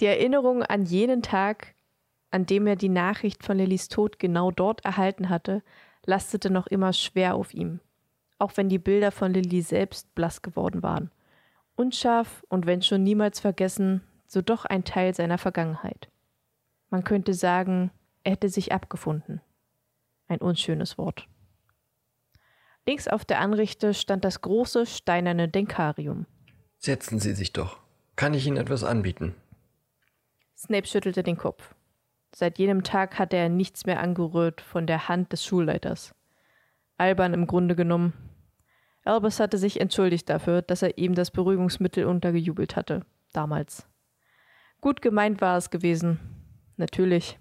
Die 0.01 0.07
Erinnerung 0.07 0.63
an 0.63 0.85
jenen 0.85 1.23
Tag, 1.23 1.75
an 2.31 2.47
dem 2.47 2.67
er 2.67 2.77
die 2.77 2.89
Nachricht 2.89 3.43
von 3.43 3.57
Lillys 3.57 3.89
Tod 3.89 4.19
genau 4.19 4.51
dort 4.51 4.85
erhalten 4.85 5.29
hatte, 5.29 5.63
lastete 6.09 6.51
noch 6.51 6.67
immer 6.67 6.93
schwer 6.95 7.35
auf 7.35 7.53
ihm, 7.53 7.81
auch 8.39 8.57
wenn 8.57 8.71
die 8.71 8.79
Bilder 8.79 9.13
von 9.13 9.33
Lilly 9.33 9.61
selbst 9.61 10.15
blass 10.15 10.41
geworden 10.43 10.83
waren. 10.83 11.11
Unscharf 11.77 12.45
und 12.49 12.67
wenn 12.67 12.83
schon 12.83 13.05
niemals 13.05 13.41
vergessen, 13.41 14.03
so 14.27 14.41
doch 14.41 14.65
ein 14.65 14.85
Teil 14.85 15.15
seiner 15.15 15.39
Vergangenheit. 15.39 16.09
Man 16.89 17.05
könnte 17.05 17.35
sagen, 17.35 17.91
er 18.25 18.33
hätte 18.33 18.49
sich 18.49 18.73
abgefunden. 18.73 19.43
Ein 20.29 20.39
unschönes 20.39 20.97
Wort. 20.97 21.29
Links 22.87 23.07
auf 23.07 23.27
der 23.27 23.41
Anrichte 23.41 23.93
stand 23.93 24.25
das 24.25 24.41
große 24.41 24.87
steinerne 24.87 25.49
Denkarium. 25.49 26.25
Setzen 26.79 27.21
Sie 27.21 27.35
sich 27.35 27.53
doch. 27.53 27.81
Kann 28.17 28.33
ich 28.33 28.47
Ihnen 28.47 28.57
etwas 28.57 28.83
anbieten? 28.83 29.35
Snape 30.57 30.87
schüttelte 30.87 31.23
den 31.23 31.37
Kopf. 31.37 31.75
Seit 32.35 32.59
jenem 32.59 32.83
Tag 32.83 33.19
hatte 33.19 33.37
er 33.37 33.49
nichts 33.49 33.87
mehr 33.87 34.01
angerührt 34.01 34.61
von 34.61 34.87
der 34.87 35.09
Hand 35.09 35.33
des 35.33 35.45
Schulleiters. 35.45 36.15
Albern 36.97 37.35
im 37.35 37.47
Grunde 37.47 37.75
genommen. 37.75 38.13
Albus 39.05 39.41
hatte 39.41 39.57
sich 39.57 39.81
entschuldigt 39.81 40.29
dafür, 40.29 40.63
dass 40.63 40.83
er 40.83 40.99
ihm 40.99 41.15
das 41.15 41.31
Beruhigungsmittel 41.31 42.05
untergejubelt 42.05 42.77
hatte, 42.77 43.07
damals. 43.33 43.89
Gut 44.81 45.01
gemeint 45.01 45.41
war 45.41 45.57
es 45.57 45.71
gewesen. 45.71 46.21
Natürlich. 46.77 47.39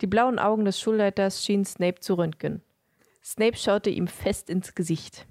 Die 0.00 0.06
blauen 0.06 0.38
Augen 0.38 0.64
des 0.64 0.78
Schulleiters 0.80 1.44
schienen 1.44 1.64
Snape 1.64 2.00
zu 2.00 2.14
röntgen. 2.14 2.62
Snape 3.24 3.56
schaute 3.56 3.90
ihm 3.90 4.06
fest 4.06 4.50
ins 4.50 4.74
Gesicht. 4.74 5.26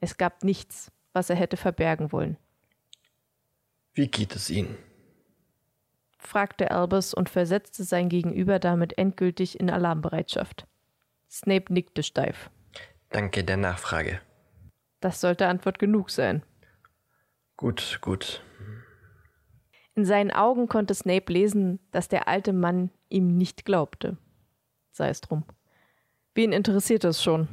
Es 0.00 0.16
gab 0.16 0.42
nichts, 0.42 0.90
was 1.12 1.30
er 1.30 1.36
hätte 1.36 1.56
verbergen 1.56 2.10
wollen. 2.10 2.36
Wie 3.92 4.08
geht 4.08 4.34
es 4.34 4.50
Ihnen? 4.50 4.76
Fragte 6.26 6.70
Albus 6.70 7.14
und 7.14 7.28
versetzte 7.28 7.84
sein 7.84 8.08
Gegenüber 8.08 8.58
damit 8.58 8.98
endgültig 8.98 9.60
in 9.60 9.70
Alarmbereitschaft. 9.70 10.66
Snape 11.30 11.72
nickte 11.72 12.02
steif. 12.02 12.50
Danke 13.10 13.44
der 13.44 13.56
Nachfrage. 13.56 14.20
Das 15.00 15.20
sollte 15.20 15.46
Antwort 15.46 15.78
genug 15.78 16.10
sein. 16.10 16.42
Gut, 17.56 17.98
gut. 18.00 18.42
In 19.94 20.04
seinen 20.04 20.30
Augen 20.30 20.66
konnte 20.66 20.94
Snape 20.94 21.32
lesen, 21.32 21.78
dass 21.92 22.08
der 22.08 22.26
alte 22.26 22.52
Mann 22.52 22.90
ihm 23.08 23.36
nicht 23.36 23.64
glaubte. 23.64 24.16
Sei 24.90 25.08
es 25.08 25.20
drum. 25.20 25.44
Wen 26.34 26.52
interessiert 26.52 27.04
es 27.04 27.22
schon? 27.22 27.48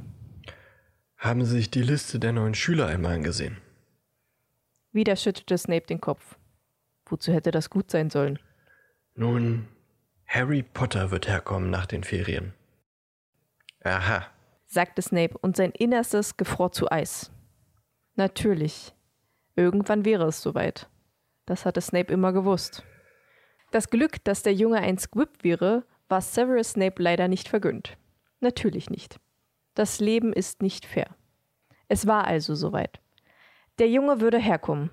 Haben 1.17 1.45
Sie 1.45 1.51
sich 1.51 1.69
die 1.69 1.83
Liste 1.83 2.19
der 2.19 2.31
neuen 2.31 2.55
Schüler 2.55 2.87
einmal 2.87 3.13
angesehen? 3.13 3.57
Wieder 4.91 5.15
schüttelte 5.15 5.57
Snape 5.57 5.85
den 5.85 6.01
Kopf. 6.01 6.37
Wozu 7.05 7.31
hätte 7.31 7.51
das 7.51 7.69
gut 7.69 7.91
sein 7.91 8.09
sollen? 8.09 8.39
Nun, 9.15 9.67
Harry 10.25 10.63
Potter 10.63 11.11
wird 11.11 11.27
herkommen 11.27 11.69
nach 11.69 11.85
den 11.85 12.03
Ferien. 12.03 12.53
Aha, 13.83 14.27
sagte 14.67 15.01
Snape, 15.01 15.37
und 15.37 15.57
sein 15.57 15.71
Innerstes 15.71 16.37
gefror 16.37 16.71
zu 16.71 16.89
Eis. 16.89 17.29
Natürlich. 18.15 18.93
Irgendwann 19.55 20.05
wäre 20.05 20.27
es 20.27 20.41
soweit. 20.41 20.89
Das 21.45 21.65
hatte 21.65 21.81
Snape 21.81 22.13
immer 22.13 22.31
gewusst. 22.31 22.85
Das 23.71 23.89
Glück, 23.89 24.23
dass 24.23 24.43
der 24.43 24.53
Junge 24.53 24.77
ein 24.77 24.97
Squib 24.97 25.43
wäre, 25.43 25.85
war 26.07 26.21
Severus 26.21 26.71
Snape 26.71 27.03
leider 27.03 27.27
nicht 27.27 27.49
vergönnt. 27.49 27.97
Natürlich 28.39 28.89
nicht. 28.89 29.19
Das 29.75 29.99
Leben 29.99 30.31
ist 30.31 30.61
nicht 30.61 30.85
fair. 30.85 31.15
Es 31.89 32.07
war 32.07 32.25
also 32.25 32.55
soweit. 32.55 33.01
Der 33.79 33.89
Junge 33.89 34.21
würde 34.21 34.39
herkommen. 34.39 34.89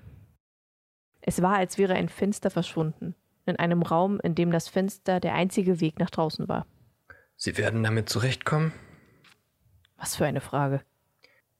Es 1.21 1.41
war, 1.41 1.55
als 1.55 1.77
wäre 1.77 1.93
ein 1.93 2.09
Fenster 2.09 2.49
verschwunden 2.49 3.15
in 3.49 3.57
einem 3.57 3.81
Raum, 3.81 4.19
in 4.21 4.35
dem 4.35 4.51
das 4.51 4.67
Fenster 4.67 5.19
der 5.19 5.33
einzige 5.33 5.81
Weg 5.81 5.99
nach 5.99 6.09
draußen 6.09 6.47
war. 6.47 6.65
Sie 7.35 7.57
werden 7.57 7.83
damit 7.83 8.09
zurechtkommen? 8.09 8.73
Was 9.97 10.15
für 10.15 10.25
eine 10.25 10.41
Frage. 10.41 10.81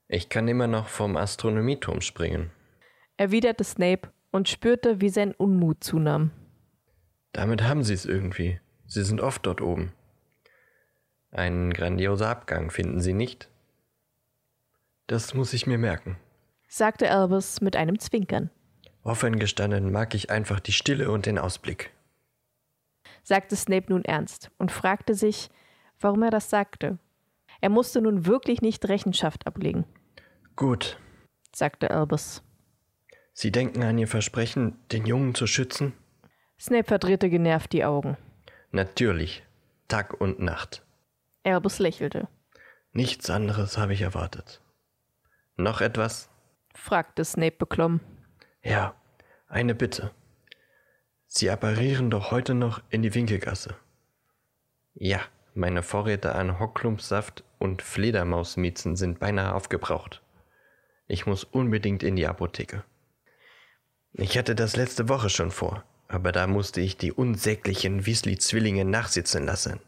Ich 0.08 0.30
kann 0.30 0.48
immer 0.48 0.68
noch 0.68 0.88
vom 0.88 1.18
Astronomieturm 1.18 2.02
springen, 2.02 2.52
erwiderte 3.18 3.64
Snape 3.64 4.10
und 4.32 4.50
spürte, 4.50 5.02
wie 5.02 5.10
sein 5.10 5.34
Unmut 5.34 5.84
zunahm. 5.84 6.32
Damit 7.32 7.64
haben 7.64 7.84
Sie 7.84 7.94
es 7.94 8.06
irgendwie. 8.06 8.60
Sie 8.88 9.04
sind 9.04 9.22
oft 9.22 9.46
dort 9.46 9.62
oben. 9.62 9.94
Ein 11.32 11.72
grandioser 11.72 12.30
Abgang, 12.30 12.72
finden 12.72 13.02
Sie 13.02 13.14
nicht? 13.14 13.50
Das 15.06 15.34
muss 15.34 15.54
ich 15.54 15.68
mir 15.68 15.78
merken, 15.78 16.18
sagte 16.68 17.12
Albus 17.12 17.62
mit 17.62 17.76
einem 17.76 18.00
Zwinkern. 18.00 18.50
Offen 19.04 19.40
gestanden 19.40 19.92
mag 19.92 20.14
ich 20.14 20.30
einfach 20.30 20.60
die 20.60 20.74
Stille 20.74 21.12
und 21.12 21.26
den 21.26 21.38
Ausblick, 21.38 21.92
sagte 23.24 23.56
Snape 23.56 23.86
nun 23.90 24.04
ernst 24.04 24.52
und 24.58 24.72
fragte 24.72 25.16
sich, 25.16 25.50
warum 26.00 26.24
er 26.24 26.32
das 26.32 26.50
sagte. 26.50 26.98
Er 27.62 27.70
musste 27.70 28.02
nun 28.02 28.26
wirklich 28.26 28.62
nicht 28.62 28.88
Rechenschaft 28.88 29.48
ablegen. 29.48 29.86
Gut, 30.56 30.98
sagte 31.54 31.92
Albus. 31.92 32.44
Sie 33.34 33.52
denken 33.52 33.84
an 33.84 33.98
Ihr 33.98 34.08
Versprechen, 34.08 34.78
den 34.92 35.06
Jungen 35.06 35.36
zu 35.36 35.48
schützen? 35.48 35.94
Snape 36.60 36.86
verdrehte 36.86 37.30
genervt 37.30 37.72
die 37.72 37.86
Augen. 37.86 38.18
Natürlich, 38.72 39.44
Tag 39.88 40.20
und 40.20 40.40
Nacht. 40.40 40.84
Albus 41.44 41.80
lächelte. 41.80 42.28
Nichts 42.92 43.30
anderes 43.30 43.78
habe 43.78 43.94
ich 43.94 44.02
erwartet. 44.02 44.62
Noch 45.56 45.82
etwas? 45.82 46.30
fragte 46.76 47.24
Snape 47.24 47.56
beklommen. 47.58 48.02
Ja, 48.62 48.94
eine 49.48 49.74
Bitte. 49.74 50.12
Sie 51.28 51.50
apparieren 51.50 52.10
doch 52.10 52.32
heute 52.32 52.54
noch 52.54 52.82
in 52.90 53.02
die 53.02 53.14
Winkelgasse. 53.14 53.76
Ja, 54.94 55.22
meine 55.54 55.82
Vorräte 55.82 56.36
an 56.36 56.60
Hocklumpsaft 56.60 57.44
und 57.58 57.82
Fledermausmiezen 57.82 58.96
sind 58.96 59.20
beinahe 59.20 59.54
aufgebraucht. 59.54 60.22
Ich 61.08 61.26
muss 61.26 61.44
unbedingt 61.44 62.04
in 62.04 62.16
die 62.16 62.28
Apotheke. 62.28 62.84
Ich 64.14 64.38
hatte 64.38 64.56
das 64.56 64.76
letzte 64.76 65.08
Woche 65.08 65.30
schon 65.30 65.52
vor, 65.52 65.84
aber 66.08 66.32
da 66.32 66.48
musste 66.48 66.82
ich 66.82 66.98
die 66.98 67.14
unsäglichen 67.14 68.06
Weasley-Zwillinge 68.06 68.84
nachsitzen 68.84 69.46
lassen. 69.46 69.80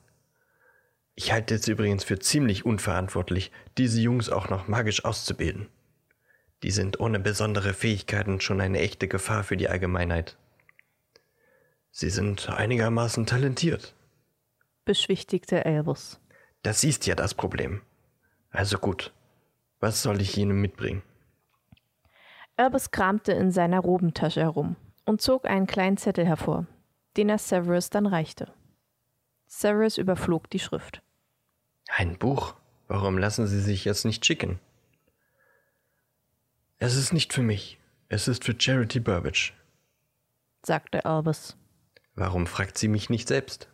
Ich 1.16 1.32
halte 1.32 1.56
es 1.56 1.68
übrigens 1.68 2.04
für 2.04 2.20
ziemlich 2.20 2.66
unverantwortlich, 2.66 3.51
diese 3.78 4.00
Jungs 4.00 4.30
auch 4.30 4.50
noch 4.50 4.68
magisch 4.68 5.04
auszubilden. 5.04 5.68
Die 6.63 6.72
sind 6.72 7.00
ohne 7.00 7.20
besondere 7.20 7.74
Fähigkeiten 7.74 8.39
schon 8.39 8.62
eine 8.62 8.80
echte 8.80 9.08
Gefahr 9.08 9.44
für 9.44 9.58
die 9.58 9.70
Allgemeinheit. 9.70 10.38
Sie 11.91 12.10
sind 12.10 12.50
einigermaßen 12.50 13.25
talentiert, 13.25 13.96
beschwichtigte 14.86 15.65
Albus. 15.65 16.20
Das 16.63 16.84
ist 16.84 17.08
ja 17.08 17.15
das 17.15 17.34
Problem. 17.34 17.82
Also 18.51 18.77
gut, 18.77 19.12
was 19.80 20.03
soll 20.03 20.22
ich 20.22 20.38
Ihnen 20.38 20.62
mitbringen? 20.62 21.01
Albus 22.56 22.91
kramte 22.91 23.32
in 23.32 23.51
seiner 23.51 23.80
Robentasche 23.80 24.41
herum 24.41 24.75
und 25.06 25.22
zog 25.22 25.46
einen 25.46 25.68
kleinen 25.68 25.98
Zettel 25.98 26.25
hervor, 26.25 26.68
den 27.18 27.30
er 27.30 27.39
Severus 27.39 27.89
dann 27.89 28.06
reichte. 28.06 28.53
Severus 29.48 29.98
überflog 29.98 30.50
die 30.50 30.60
Schrift. 30.60 31.01
Ein 31.89 32.18
Buch? 32.18 32.56
Warum 32.88 33.18
lassen 33.18 33.48
Sie 33.48 33.60
sich 33.60 33.86
jetzt 33.86 34.06
nicht 34.06 34.25
schicken? 34.25 34.60
Es 36.84 36.96
ist 36.96 37.14
nicht 37.14 37.32
für 37.32 37.44
mich. 37.44 37.80
Es 38.10 38.28
ist 38.28 38.44
für 38.44 38.60
Charity 38.60 39.00
Burbage, 39.00 39.54
sagte 40.64 41.06
Albus. 41.06 41.56
Warum 42.16 42.48
fragt 42.48 42.76
sie 42.80 42.88
mich 42.88 43.08
nicht 43.08 43.28
selbst? 43.28 43.70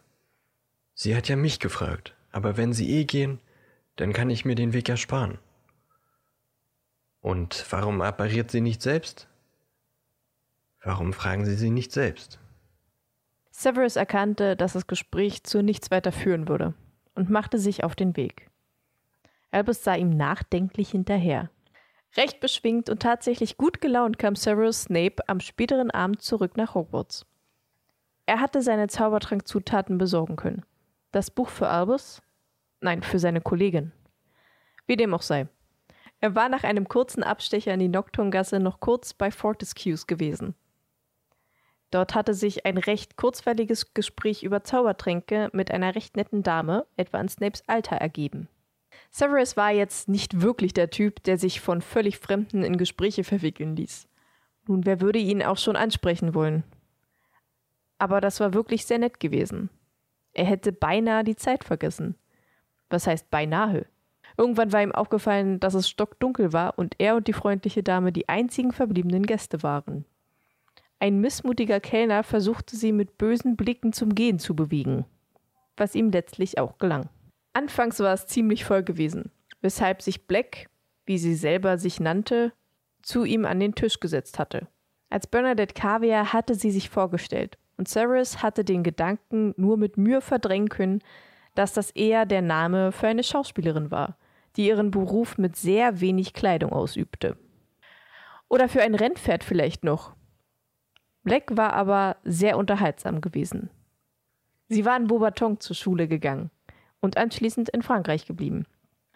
Sie 0.94 1.16
hat 1.16 1.30
ja 1.30 1.38
mich 1.38 1.62
gefragt, 1.62 2.16
aber 2.34 2.58
wenn 2.58 2.74
Sie 2.74 2.90
eh 2.90 3.06
gehen, 3.06 3.40
dann 3.96 4.12
kann 4.12 4.30
ich 4.30 4.44
mir 4.44 4.56
den 4.56 4.74
Weg 4.74 4.90
ersparen. 4.90 5.40
Und 7.22 7.66
warum 7.70 8.02
appariert 8.02 8.52
sie 8.52 8.60
nicht 8.60 8.82
selbst? 8.82 9.30
Warum 10.84 11.14
fragen 11.14 11.46
Sie 11.46 11.56
sie 11.56 11.70
nicht 11.70 11.94
selbst? 11.94 12.40
Severus 13.52 13.96
erkannte, 13.96 14.58
dass 14.58 14.74
das 14.74 14.86
Gespräch 14.86 15.46
zu 15.46 15.64
nichts 15.64 15.92
weiter 15.92 16.12
führen 16.12 16.50
würde 16.50 16.74
und 17.16 17.30
machte 17.30 17.58
sich 17.58 17.86
auf 17.86 17.96
den 17.96 18.18
Weg. 18.18 18.50
Albus 19.50 19.82
sah 19.82 19.96
ihm 19.96 20.10
nachdenklich 20.10 20.90
hinterher. 20.90 21.50
Recht 22.17 22.39
beschwingt 22.39 22.89
und 22.89 23.01
tatsächlich 23.01 23.57
gut 23.57 23.79
gelaunt 23.79 24.17
kam 24.17 24.36
Severus 24.36 24.83
Snape 24.83 25.17
am 25.27 25.39
späteren 25.39 25.91
Abend 25.91 26.24
zurück 26.24 26.57
nach 26.57 26.74
Hogwarts. 26.74 27.27
Er 28.25 28.39
hatte 28.39 28.63
seine 28.63 28.88
Zaubertrankzutaten 28.88 30.00
besorgen 30.00 30.36
können. 30.36 30.65
Das 31.12 31.29
Buch 31.29 31.50
für 31.50 31.69
Albus? 31.69 32.24
Nein, 32.81 33.03
für 33.03 33.19
seine 33.19 33.39
Kollegin. 33.39 33.91
Wie 34.88 34.95
dem 34.95 35.13
auch 35.13 35.21
sei. 35.21 35.47
Er 36.19 36.33
war 36.33 36.50
nach 36.50 36.63
einem 36.63 36.88
kurzen 36.88 37.21
Abstecher 37.21 37.74
in 37.74 37.79
die 37.79 37.88
Nocturngasse 37.88 38.59
noch 38.59 38.79
kurz 38.79 39.13
bei 39.13 39.29
Fortescues 39.29 40.07
gewesen. 40.07 40.55
Dort 41.91 42.15
hatte 42.15 42.33
sich 42.33 42.65
ein 42.65 42.77
recht 42.77 43.15
kurzweiliges 43.15 43.93
Gespräch 43.93 44.43
über 44.43 44.63
Zaubertränke 44.63 45.50
mit 45.53 45.71
einer 45.71 45.93
recht 45.93 46.17
netten 46.17 46.41
Dame, 46.41 46.86
etwa 46.97 47.21
in 47.21 47.29
Snapes 47.29 47.63
Alter, 47.67 47.97
ergeben. 47.97 48.50
Severus 49.12 49.58
war 49.58 49.72
jetzt 49.72 50.10
nicht 50.10 50.42
wirklich 50.42 50.74
der 50.74 50.89
Typ, 50.89 51.24
der 51.24 51.38
sich 51.38 51.62
von 51.62 51.82
völlig 51.82 52.18
Fremden 52.18 52.63
in 52.63 52.77
Gespräche 52.77 53.24
verwickeln 53.24 53.75
ließ. 53.75 54.08
Nun, 54.68 54.86
wer 54.86 55.01
würde 55.01 55.20
ihn 55.20 55.44
auch 55.44 55.58
schon 55.58 55.75
ansprechen 55.75 56.34
wollen? 56.34 56.63
Aber 57.98 58.22
das 58.22 58.39
war 58.39 58.54
wirklich 58.54 58.86
sehr 58.86 59.00
nett 59.00 59.20
gewesen. 59.20 59.70
Er 60.34 60.46
hätte 60.46 60.72
beinahe 60.72 61.24
die 61.24 61.36
Zeit 61.36 61.63
vergessen. 61.63 62.16
Was 62.89 63.08
heißt 63.08 63.32
beinahe? 63.32 63.88
Irgendwann 64.38 64.72
war 64.72 64.84
ihm 64.84 64.92
aufgefallen, 64.92 65.60
dass 65.60 65.74
es 65.74 65.89
stockdunkel 65.89 66.54
war 66.54 66.77
und 66.77 66.96
er 67.00 67.16
und 67.16 67.27
die 67.27 67.34
freundliche 67.34 67.82
Dame 67.82 68.12
die 68.12 68.30
einzigen 68.30 68.72
verbliebenen 68.72 69.25
Gäste 69.25 69.63
waren. 69.63 70.06
Ein 71.00 71.20
missmutiger 71.20 71.80
Kellner 71.80 72.24
versuchte 72.24 72.76
sie 72.76 72.91
mit 72.91 73.17
bösen 73.17 73.56
Blicken 73.56 73.93
zum 73.93 74.13
Gehen 74.15 74.39
zu 74.39 74.56
bewegen, 74.56 75.06
was 75.76 75.95
ihm 75.95 76.12
letztlich 76.12 76.60
auch 76.60 76.78
gelang. 76.78 77.10
Anfangs 77.58 78.00
war 78.02 78.13
es 78.13 78.28
ziemlich 78.28 78.65
voll 78.65 78.84
gewesen, 78.84 79.32
weshalb 79.62 80.04
sich 80.04 80.28
Black, 80.28 80.70
wie 81.08 81.17
sie 81.17 81.34
selber 81.34 81.80
sich 81.80 82.00
nannte, 82.00 82.54
zu 83.02 83.24
ihm 83.24 83.46
an 83.46 83.60
den 83.60 83.74
Tisch 83.74 84.00
gesetzt 84.00 84.38
hatte. 84.38 84.67
Als 85.10 85.26
Bernadette 85.26 85.74
Caviar 85.74 86.34
hatte 86.34 86.54
sie 86.54 86.70
sich 86.70 86.91
vorgestellt 86.91 87.58
und 87.76 87.88
Cyrus 87.88 88.43
hatte 88.43 88.63
den 88.63 88.84
Gedanken 88.84 89.56
nur 89.58 89.76
mit 89.76 89.98
Mühe 89.98 90.22
verdrängen 90.22 90.70
können, 90.70 91.02
dass 91.56 91.74
das 91.74 91.89
eher 91.89 92.28
der 92.28 92.43
Name 92.43 92.91
für 92.91 93.08
eine 93.08 93.24
Schauspielerin 93.24 93.89
war, 93.89 94.20
die 94.56 94.67
ihren 94.67 94.91
Beruf 94.91 95.39
mit 95.39 95.56
sehr 95.56 96.00
wenig 96.00 96.34
Kleidung 96.34 96.74
ausübte. 96.74 97.39
Oder 98.50 98.70
für 98.70 98.84
ein 98.84 98.93
Rennpferd 98.93 99.43
vielleicht 99.43 99.84
noch. 99.84 100.15
Black 101.24 101.58
war 101.58 101.74
aber 101.74 102.17
sehr 102.24 102.56
unterhaltsam 102.56 103.20
gewesen. 103.20 103.72
Sie 104.67 104.86
war 104.86 104.96
in 104.96 105.08
Beaubaton 105.08 105.60
zur 105.60 105.76
Schule 105.76 106.08
gegangen 106.08 106.52
und 107.08 107.15
anschließend 107.15 107.70
in 107.70 107.84
Frankreich 107.84 108.26
geblieben. 108.26 108.65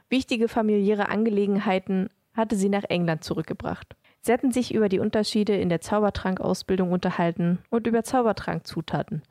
Wichtige 0.07 0.47
familiäre 0.47 1.09
Angelegenheiten 1.09 2.09
hatte 2.33 2.55
sie 2.55 2.69
nach 2.69 2.85
England 2.85 3.25
zurückgebracht. 3.25 3.97
Sie 4.21 4.31
hatten 4.31 4.53
sich 4.53 4.73
über 4.73 4.87
die 4.87 4.99
Unterschiede 4.99 5.57
in 5.57 5.67
der 5.67 5.81
Zaubertrankausbildung 5.81 6.93
unterhalten 6.93 7.59
und 7.69 7.87
über 7.87 8.05
Zaubertrankzutaten 8.05 9.23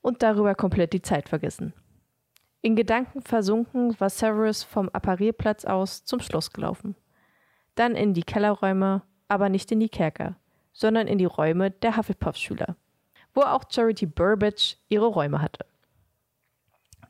und 0.00 0.24
darüber 0.24 0.56
komplett 0.56 0.94
die 0.94 1.02
Zeit 1.02 1.28
vergessen. 1.28 1.74
In 2.60 2.74
Gedanken 2.74 3.22
versunken 3.22 3.94
war 4.00 4.10
Severus 4.10 4.64
vom 4.64 4.88
Apparierplatz 4.88 5.64
aus 5.64 6.04
zum 6.04 6.18
Schloss 6.18 6.52
gelaufen. 6.52 6.96
Dann 7.76 7.94
in 7.94 8.14
die 8.14 8.24
Kellerräume, 8.24 9.02
aber 9.28 9.48
nicht 9.48 9.70
in 9.70 9.78
die 9.78 9.88
Kerker, 9.88 10.34
sondern 10.72 11.06
in 11.06 11.18
die 11.18 11.24
Räume 11.24 11.70
der 11.70 11.96
Hufflepuff-Schüler, 11.96 12.74
wo 13.32 13.42
auch 13.42 13.62
Charity 13.70 14.06
Burbage 14.06 14.76
ihre 14.88 15.06
Räume 15.06 15.40
hatte. 15.40 15.66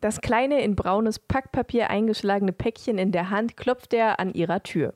Das 0.00 0.20
kleine 0.20 0.62
in 0.62 0.76
braunes 0.76 1.18
Packpapier 1.18 1.90
eingeschlagene 1.90 2.52
Päckchen 2.52 2.98
in 2.98 3.12
der 3.12 3.30
Hand 3.30 3.56
klopfte 3.56 3.96
er 3.96 4.20
an 4.20 4.32
ihrer 4.32 4.62
Tür. 4.62 4.94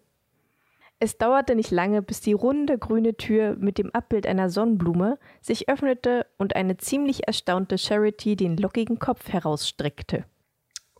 Es 1.00 1.18
dauerte 1.18 1.56
nicht 1.56 1.72
lange, 1.72 2.00
bis 2.00 2.20
die 2.20 2.32
runde 2.32 2.78
grüne 2.78 3.16
Tür 3.16 3.56
mit 3.58 3.76
dem 3.76 3.92
Abbild 3.92 4.24
einer 4.24 4.48
Sonnenblume 4.48 5.18
sich 5.40 5.68
öffnete 5.68 6.26
und 6.38 6.54
eine 6.54 6.76
ziemlich 6.76 7.26
erstaunte 7.26 7.76
Charity 7.76 8.36
den 8.36 8.56
lockigen 8.56 9.00
Kopf 9.00 9.28
herausstreckte. 9.28 10.24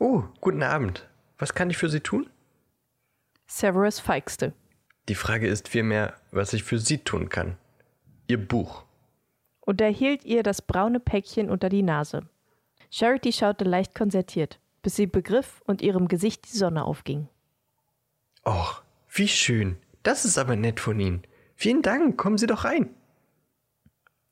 Oh, 0.00 0.24
guten 0.40 0.64
Abend. 0.64 1.08
Was 1.38 1.54
kann 1.54 1.70
ich 1.70 1.76
für 1.76 1.88
Sie 1.88 2.00
tun? 2.00 2.28
Severus 3.46 4.00
feixte. 4.00 4.54
Die 5.08 5.14
Frage 5.14 5.46
ist 5.46 5.68
vielmehr, 5.68 6.14
was 6.32 6.52
ich 6.52 6.64
für 6.64 6.80
Sie 6.80 6.98
tun 6.98 7.28
kann. 7.28 7.56
Ihr 8.26 8.44
Buch. 8.44 8.84
Und 9.60 9.80
er 9.80 9.90
hielt 9.90 10.24
ihr 10.24 10.42
das 10.42 10.62
braune 10.62 10.98
Päckchen 10.98 11.48
unter 11.48 11.68
die 11.68 11.82
Nase. 11.82 12.26
Charity 12.94 13.32
schaute 13.32 13.64
leicht 13.64 13.94
konzertiert, 13.94 14.60
bis 14.82 14.96
sie 14.96 15.06
begriff 15.06 15.62
und 15.66 15.80
ihrem 15.80 16.08
Gesicht 16.08 16.44
die 16.52 16.58
Sonne 16.58 16.84
aufging. 16.84 17.26
Och, 18.44 18.82
wie 19.08 19.28
schön. 19.28 19.78
Das 20.02 20.26
ist 20.26 20.36
aber 20.36 20.56
nett 20.56 20.78
von 20.78 21.00
Ihnen. 21.00 21.22
Vielen 21.56 21.80
Dank, 21.80 22.18
kommen 22.18 22.36
Sie 22.36 22.46
doch 22.46 22.64
rein. 22.64 22.94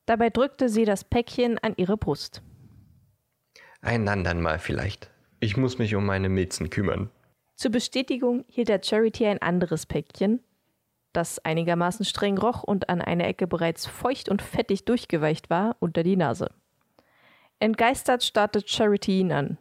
Dabei 0.05 0.29
drückte 0.29 0.69
sie 0.69 0.85
das 0.85 1.03
Päckchen 1.03 1.57
an 1.59 1.73
ihre 1.77 1.97
Brust. 1.97 2.43
Ein 3.81 4.07
andern 4.07 4.41
Mal 4.41 4.59
vielleicht. 4.59 5.09
Ich 5.39 5.57
muss 5.57 5.79
mich 5.79 5.95
um 5.95 6.05
meine 6.05 6.29
Milzen 6.29 6.69
kümmern. 6.69 7.09
Zur 7.55 7.71
Bestätigung 7.71 8.45
hielt 8.47 8.69
der 8.69 8.83
Charity 8.83 9.25
ein 9.25 9.41
anderes 9.41 9.87
Päckchen, 9.87 10.43
das 11.13 11.39
einigermaßen 11.39 12.05
streng 12.05 12.37
roch 12.37 12.61
und 12.63 12.89
an 12.89 13.01
einer 13.01 13.25
Ecke 13.25 13.47
bereits 13.47 13.87
feucht 13.87 14.29
und 14.29 14.43
fettig 14.43 14.85
durchgeweicht 14.85 15.49
war, 15.49 15.77
unter 15.79 16.03
die 16.03 16.17
Nase. 16.17 16.51
Entgeistert 17.61 18.23
starrte 18.23 18.63
Charity 18.65 19.19
ihn 19.19 19.31
an. 19.31 19.59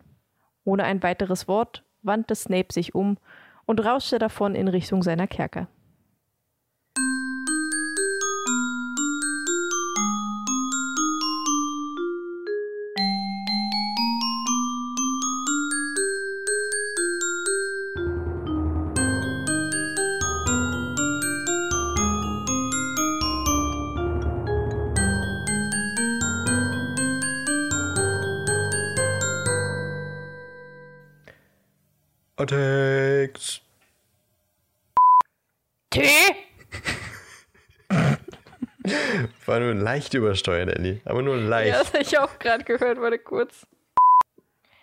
Ohne 0.65 0.85
ein 0.85 1.03
weiteres 1.03 1.47
Wort 1.49 1.85
wandte 2.01 2.35
Snape 2.35 2.73
sich 2.73 2.95
um 2.95 3.19
und 3.67 3.85
rauschte 3.85 4.19
davon 4.19 4.55
in 4.55 4.69
Richtung 4.69 5.03
seiner 5.03 5.27
Kerker. 5.27 5.69
Leicht 39.91 40.15
übersteuert, 40.15 40.69
Ellie. 40.69 41.01
Aber 41.05 41.23
nur 41.23 41.37
leicht. 41.37 41.73
Ja, 41.73 41.79
das 41.81 41.93
habe 41.93 42.03
ich 42.03 42.19
auch 42.19 42.39
gerade 42.39 42.65
gehört, 42.65 43.01
warte 43.01 43.19
kurz. 43.19 43.67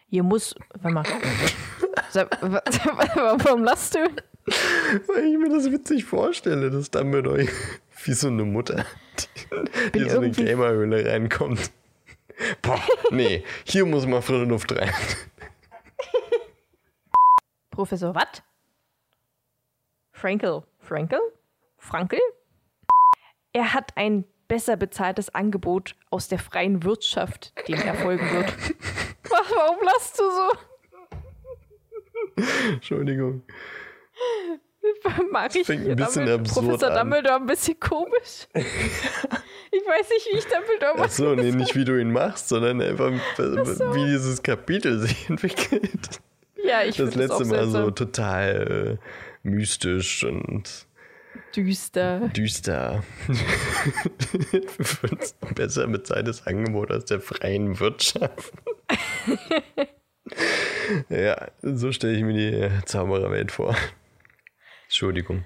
Hier 0.09 0.23
muss. 0.23 0.53
Warte 0.81 0.93
mal. 0.93 1.03
Warum 3.43 3.63
lachst 3.63 3.95
du? 3.95 3.99
Weil 3.99 5.25
ich 5.25 5.37
mir 5.37 5.49
das 5.49 5.71
witzig 5.71 6.05
vorstelle, 6.05 6.69
dass 6.69 6.91
Dumbledore 6.91 7.47
wie 8.03 8.13
so 8.13 8.27
eine 8.27 8.43
Mutter, 8.43 8.85
die, 9.17 9.91
die 9.91 9.99
in 9.99 10.09
so 10.09 10.19
eine 10.19 10.31
Gamerhöhle 10.31 11.05
reinkommt. 11.09 11.71
Boah, 12.61 12.81
nee, 13.11 13.43
hier 13.65 13.85
muss 13.85 14.05
mal 14.05 14.21
frische 14.21 14.45
Luft 14.45 14.71
rein. 14.73 14.91
Professor 17.71 18.13
Watt? 18.13 18.43
Frankel. 20.11 20.63
Frankel? 20.79 21.19
Frankel? 21.77 22.19
Er 23.53 23.73
hat 23.73 23.91
ein 23.95 24.25
besser 24.47 24.77
bezahltes 24.77 25.33
Angebot 25.33 25.95
aus 26.09 26.27
der 26.27 26.39
freien 26.39 26.83
Wirtschaft, 26.83 27.53
dem 27.67 27.79
er 27.79 27.95
folgen 27.95 28.29
wird. 28.31 28.47
Was, 29.29 29.51
warum 29.55 29.83
lachst 29.83 30.19
du 30.19 30.23
so? 30.23 30.51
Entschuldigung. 32.73 33.43
Mach 35.31 35.53
ich 35.53 35.69
ein 35.69 35.95
bisschen 35.95 36.29
absurd 36.29 36.65
Professor 36.65 36.91
an. 36.91 37.09
Dumbledore 37.09 37.35
ein 37.35 37.45
bisschen 37.45 37.79
komisch? 37.79 38.47
ich 38.53 38.63
weiß 39.85 40.09
nicht, 40.09 40.27
wie 40.31 40.37
ich 40.37 40.45
Dumbledore 40.45 40.93
Ach 40.93 40.99
mache. 40.99 41.11
so, 41.11 41.35
nee, 41.35 41.51
nicht 41.51 41.75
wie 41.75 41.83
du 41.83 41.99
ihn 41.99 42.11
machst, 42.11 42.47
sondern 42.49 42.81
einfach, 42.81 43.11
wie 43.11 44.05
dieses 44.05 44.41
Kapitel 44.41 44.99
sich 45.05 45.29
entwickelt. 45.29 46.21
Ja, 46.63 46.83
ich 46.83 46.95
Das 46.97 47.09
finde 47.13 47.27
das 47.27 47.39
letzte 47.39 47.55
auch 47.55 47.65
Mal 47.65 47.67
so 47.67 47.91
total 47.91 48.97
äh, 49.43 49.47
mystisch 49.47 50.23
und 50.23 50.86
düster. 51.55 52.29
düster. 52.29 53.03
Besser 55.55 55.87
mit 55.87 56.07
seines 56.07 56.45
Angebot 56.45 56.91
aus 56.91 57.05
der 57.05 57.19
freien 57.19 57.79
Wirtschaft. 57.79 58.53
ja, 61.09 61.47
so 61.61 61.91
stelle 61.91 62.17
ich 62.17 62.23
mir 62.23 62.33
die 62.33 62.69
Zaubererwelt 62.85 63.51
vor. 63.51 63.75
Entschuldigung. 64.85 65.45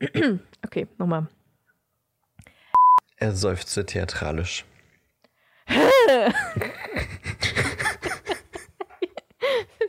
Okay, 0.64 0.86
nochmal. 0.98 1.28
Er 3.18 3.32
seufzte 3.32 3.86
theatralisch. 3.86 4.64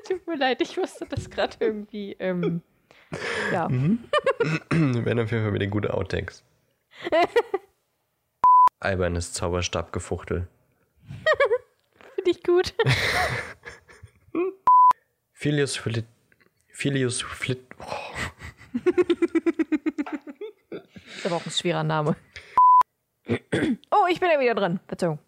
Tut 0.07 0.27
mir 0.27 0.37
leid, 0.37 0.61
ich 0.61 0.77
wusste 0.77 1.05
das 1.07 1.29
gerade 1.29 1.57
irgendwie. 1.59 2.15
Ähm, 2.19 2.61
ja. 3.51 3.69
Werden 4.69 5.19
auf 5.19 5.31
jeden 5.31 5.43
Fall 5.43 5.53
wieder 5.53 5.67
gute 5.67 5.93
Outtakes. 5.93 6.43
Albernes 8.79 9.33
Zauberstabgefuchtel. 9.33 10.47
Finde 12.15 12.31
ich 12.31 12.43
gut. 12.43 12.73
Filius 15.33 15.77
Flit. 15.77 16.05
Filius 16.69 17.21
Flit. 17.21 17.63
Oh, 17.79 18.13
Ist 21.15 21.25
aber 21.25 21.35
auch 21.37 21.45
ein 21.45 21.51
schwerer 21.51 21.83
Name. 21.83 22.15
Oh, 23.91 24.05
ich 24.09 24.19
bin 24.19 24.29
ja 24.29 24.39
wieder 24.39 24.55
dran. 24.55 24.79
Verzeihung. 24.87 25.19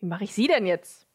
Wie 0.00 0.06
mache 0.06 0.24
ich 0.24 0.34
sie 0.34 0.48
denn 0.48 0.66
jetzt? 0.66 1.06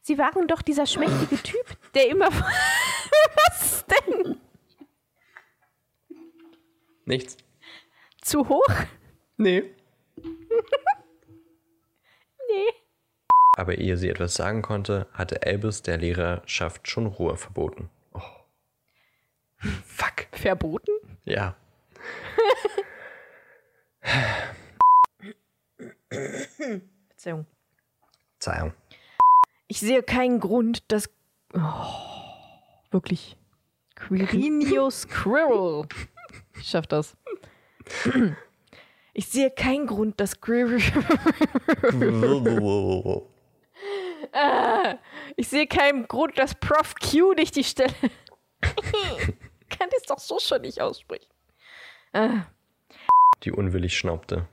Sie 0.00 0.16
waren 0.16 0.48
doch 0.48 0.62
dieser 0.62 0.86
schmächtige 0.86 1.36
Typ, 1.42 1.77
der 1.94 2.08
immer. 2.08 2.28
Was 3.50 3.84
denn? 3.86 4.40
nichts. 7.04 7.36
Zu 8.20 8.48
hoch? 8.48 8.74
Nee. 9.36 9.64
Nee. 12.50 12.72
Aber 13.58 13.76
ehe 13.76 13.98
sie 13.98 14.08
etwas 14.08 14.32
sagen 14.32 14.62
konnte, 14.62 15.06
hatte 15.12 15.42
Albus 15.42 15.82
der 15.82 15.98
Lehrerschaft 15.98 16.88
schon 16.88 17.04
Ruhe 17.04 17.36
verboten. 17.36 17.90
Oh. 18.14 18.22
Fuck. 19.84 20.28
Verboten? 20.32 20.92
Ja. 21.26 21.56
Verzeihung. 27.08 27.46
Verzeihung. 28.38 28.72
Ich 29.66 29.80
sehe 29.80 30.02
keinen 30.02 30.40
Grund, 30.40 30.90
dass. 30.90 31.10
Oh, 31.54 32.90
wirklich. 32.90 33.36
Quirinius 33.94 35.08
Quirrell. 35.08 35.86
Ich 36.58 36.68
schaff 36.68 36.86
das. 36.86 37.16
Ich 39.14 39.26
sehe 39.28 39.50
keinen 39.50 39.86
Grund, 39.86 40.20
dass 40.20 40.40
Quirrell. 40.40 40.80
Ich 45.36 45.48
sehe 45.48 45.66
keinen 45.66 46.06
Grund, 46.06 46.38
dass 46.38 46.54
Prof 46.54 46.94
Q 46.96 47.32
nicht 47.34 47.56
die 47.56 47.64
Stelle. 47.64 47.94
Kann 49.70 49.88
das 49.90 50.02
doch 50.06 50.18
so 50.18 50.38
schon 50.38 50.62
nicht 50.62 50.80
aussprechen. 50.80 51.26
Ah, 52.12 52.46
Die 53.42 53.52
unwillig 53.52 53.96
schnaubte. 53.96 54.46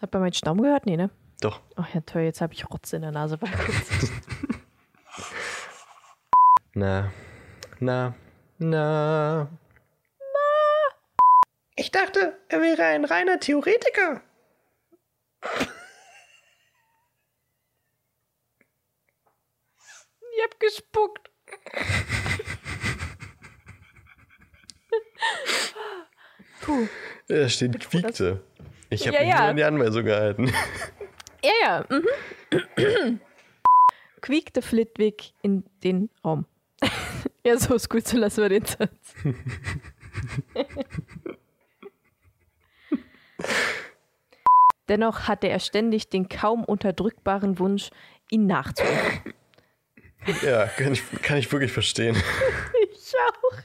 hat 0.00 0.12
man 0.12 0.22
meinen 0.22 0.32
Stamm 0.34 0.60
gehört? 0.60 0.86
Nee, 0.86 0.96
ne? 0.96 1.10
Doch. 1.40 1.60
Ach 1.76 1.92
ja, 1.94 2.00
toll, 2.00 2.22
jetzt 2.22 2.40
habe 2.40 2.52
ich 2.54 2.68
Rotze 2.70 2.96
in 2.96 3.02
der 3.02 3.10
Nase. 3.12 3.38
Na. 6.74 7.12
Na. 7.80 8.14
Na. 8.58 9.48
Ich 11.76 11.90
dachte, 11.90 12.38
er 12.48 12.60
wäre 12.62 12.84
ein 12.84 13.04
reiner 13.04 13.38
Theoretiker. 13.40 14.22
Ich 20.36 20.42
hab 20.42 20.58
gespuckt. 20.60 21.30
Puh. 26.62 26.88
Da 27.28 27.48
steht 27.48 27.78
quiekte. 27.80 28.42
Ich 28.90 29.06
habe 29.06 29.16
Ja, 29.16 29.22
mich 29.22 29.28
ja. 29.30 29.36
nur 29.40 29.48
an 29.50 29.56
die 29.56 29.64
Anweisung 29.64 30.04
gehalten. 30.04 30.52
Ja, 31.44 31.52
ja. 31.62 31.84
Mhm. 31.90 33.20
Quiekte 34.22 34.62
Flitwick 34.62 35.32
in 35.42 35.64
den 35.82 36.08
Raum. 36.24 36.46
ja, 37.44 37.58
so 37.58 37.74
ist 37.74 37.90
gut, 37.90 38.08
so 38.08 38.16
lassen 38.16 38.40
wir 38.40 38.48
den 38.48 38.64
Satz. 38.64 39.14
Dennoch 44.88 45.28
hatte 45.28 45.48
er 45.48 45.60
ständig 45.60 46.08
den 46.08 46.28
kaum 46.28 46.64
unterdrückbaren 46.64 47.58
Wunsch, 47.58 47.90
ihn 48.30 48.46
nachzuahmen. 48.46 49.20
Ja, 50.40 50.64
kann 50.68 50.94
ich, 50.94 51.02
kann 51.20 51.36
ich 51.36 51.52
wirklich 51.52 51.70
verstehen. 51.70 52.16
Ich 52.94 53.12
auch. 53.14 53.58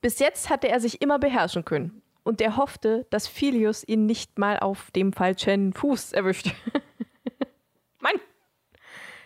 Bis 0.00 0.18
jetzt 0.18 0.48
hatte 0.48 0.66
er 0.70 0.80
sich 0.80 1.02
immer 1.02 1.18
beherrschen 1.18 1.66
können. 1.66 2.00
Und 2.22 2.40
er 2.40 2.56
hoffte, 2.56 3.06
dass 3.10 3.28
Philius 3.28 3.86
ihn 3.86 4.06
nicht 4.06 4.38
mal 4.38 4.58
auf 4.58 4.90
dem 4.92 5.12
falschen 5.12 5.74
Fuß 5.74 6.14
erwischte. 6.14 6.52
Mann! 8.04 8.20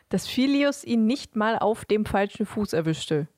Dass 0.08 0.26
Philius 0.26 0.84
ihn 0.84 1.06
nicht 1.06 1.36
mal 1.36 1.58
auf 1.58 1.84
dem 1.84 2.06
falschen 2.06 2.46
Fuß 2.46 2.72
erwischte. 2.72 3.28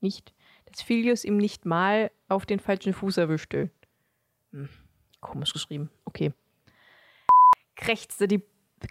Nicht? 0.00 0.32
Dass 0.66 0.82
Philius 0.82 1.24
ihm 1.24 1.36
nicht 1.36 1.66
mal 1.66 2.10
auf 2.28 2.46
den 2.46 2.60
falschen 2.60 2.94
Fuß 2.94 3.16
erwischte. 3.16 3.70
Hm, 4.52 4.68
komisch 5.20 5.52
geschrieben. 5.52 5.90
Okay. 6.04 6.32
Krächzte 7.76 8.28
die. 8.28 8.42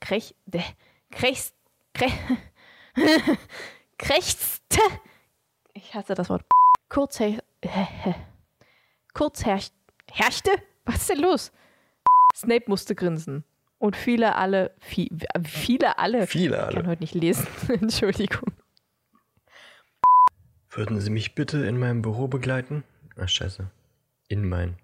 Krech. 0.01 0.35
De, 0.45 0.61
krechst. 1.09 1.55
Krech, 1.93 2.13
krächzte. 3.97 4.81
Ich 5.73 5.95
hasse 5.95 6.13
das 6.13 6.29
Wort. 6.29 6.45
Kurz 6.89 7.19
her, 7.19 7.41
kurz 9.13 9.43
herrscht, 9.43 9.73
herrschte? 10.11 10.51
Was 10.85 10.97
ist 10.97 11.09
denn 11.09 11.19
los? 11.19 11.51
Snape 12.35 12.65
musste 12.67 12.93
grinsen. 12.93 13.43
Und 13.79 13.95
viele 13.95 14.35
alle, 14.35 14.71
vi, 14.89 15.11
viele 15.43 15.99
alle, 15.99 16.25
Viele 16.27 16.55
ich 16.55 16.61
kann 16.61 16.77
alle. 16.77 16.87
heute 16.87 17.03
nicht 17.03 17.13
lesen, 17.13 17.47
Entschuldigung. 17.69 18.51
Würden 20.71 20.99
Sie 20.99 21.09
mich 21.11 21.35
bitte 21.35 21.65
in 21.65 21.77
meinem 21.77 22.01
Büro 22.01 22.27
begleiten? 22.27 22.83
Ach, 23.17 23.29
scheiße. 23.29 23.69
In 24.29 24.47
mein. 24.47 24.77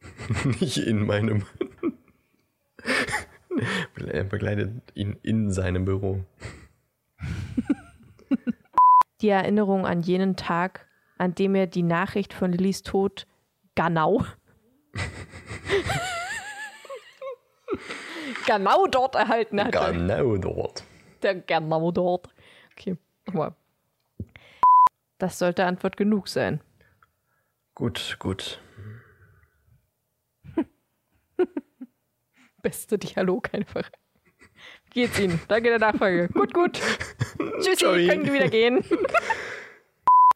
Nicht 0.60 0.78
in 0.78 1.06
meinem. 1.06 1.44
er 4.06 4.24
begleitet 4.24 4.70
ihn 4.94 5.16
in 5.22 5.50
seinem 5.50 5.84
Büro. 5.84 6.24
Die 9.20 9.28
Erinnerung 9.28 9.86
an 9.86 10.02
jenen 10.02 10.36
Tag, 10.36 10.88
an 11.16 11.34
dem 11.34 11.54
er 11.54 11.66
die 11.68 11.84
Nachricht 11.84 12.34
von 12.34 12.52
Lillys 12.52 12.82
Tod 12.82 13.26
genau 13.74 14.24
genau 18.46 18.86
dort 18.86 19.14
erhalten 19.14 19.62
hatte. 19.62 19.92
Genau 19.92 20.36
dort. 20.36 20.84
Der 21.22 21.34
genau 21.36 21.90
dort. 21.92 22.28
Okay, 22.72 22.96
nochmal. 23.26 23.54
Das 25.18 25.38
sollte 25.38 25.64
Antwort 25.64 25.96
genug 25.96 26.28
sein. 26.28 26.60
Gut, 27.74 28.16
gut. 28.18 28.60
Beste 32.62 32.98
Dialog 32.98 33.54
einfach. 33.54 33.90
Wie 34.86 34.90
Geht's 34.90 35.18
Ihnen? 35.18 35.40
Danke 35.48 35.70
der 35.70 35.78
Nachfrage. 35.78 36.28
Gut, 36.28 36.52
gut. 36.52 36.80
Tschüssi, 37.60 37.84
Sorry. 37.84 38.08
können 38.08 38.24
Sie 38.24 38.32
wieder 38.32 38.48
gehen. 38.48 38.84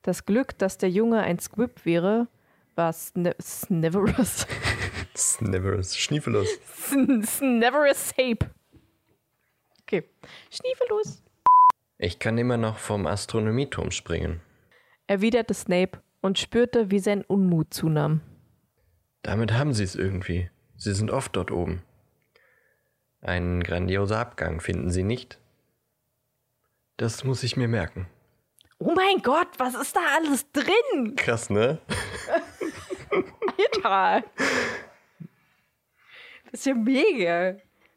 Das 0.03 0.25
Glück, 0.25 0.57
dass 0.59 0.79
der 0.79 0.89
Junge 0.89 1.21
ein 1.23 1.39
Squib 1.41 1.85
wäre, 1.85 2.29
war 2.77 2.93
Sne 2.93 3.35
Sneverus. 3.41 4.47
Sneverus. 5.17 5.97
Schniefelus. 5.97 6.49
Sn 6.89 7.23
Sneverus 7.25 8.11
Sape. 8.11 8.51
Okay. 9.83 10.05
Schniefelus. 10.51 11.23
Ich 11.99 12.19
kann 12.19 12.37
immer 12.39 12.57
noch 12.57 12.79
vom 12.79 13.07
Astronomieturm 13.07 13.91
springen. 13.91 14.41
Erwiderte 15.07 15.55
Snape 15.55 16.03
und 16.21 16.39
spürte, 16.39 16.91
wie 16.91 16.99
sein 16.99 17.23
Unmut 17.23 17.73
zunahm. 17.73 18.21
Damit 19.23 19.53
haben 19.53 19.73
Sie 19.73 19.85
es 19.85 19.95
irgendwie. 19.95 20.51
Sie 20.77 20.93
sind 20.93 21.11
oft 21.11 21.35
dort 21.37 21.51
oben. 21.51 21.83
Ein 23.23 23.63
grandioser 23.63 24.19
Abgang, 24.19 24.61
finden 24.61 24.91
Sie 24.91 25.03
nicht? 25.03 25.39
Das 26.97 27.25
muss 27.25 27.43
ich 27.43 27.57
mir 27.57 27.69
merken. 27.69 28.07
Oh 28.79 28.93
mein 28.95 29.23
Gott, 29.23 29.49
was 29.59 29.75
ist 29.75 29.97
da 29.97 30.01
alles 30.17 30.51
drin? 30.53 31.17
Krass, 31.17 31.49
ne? 31.49 31.81
Alter. 33.85 34.25
Das 36.57 36.61
ist 36.61 36.67
ja 36.69 36.75
mega. 36.75 37.55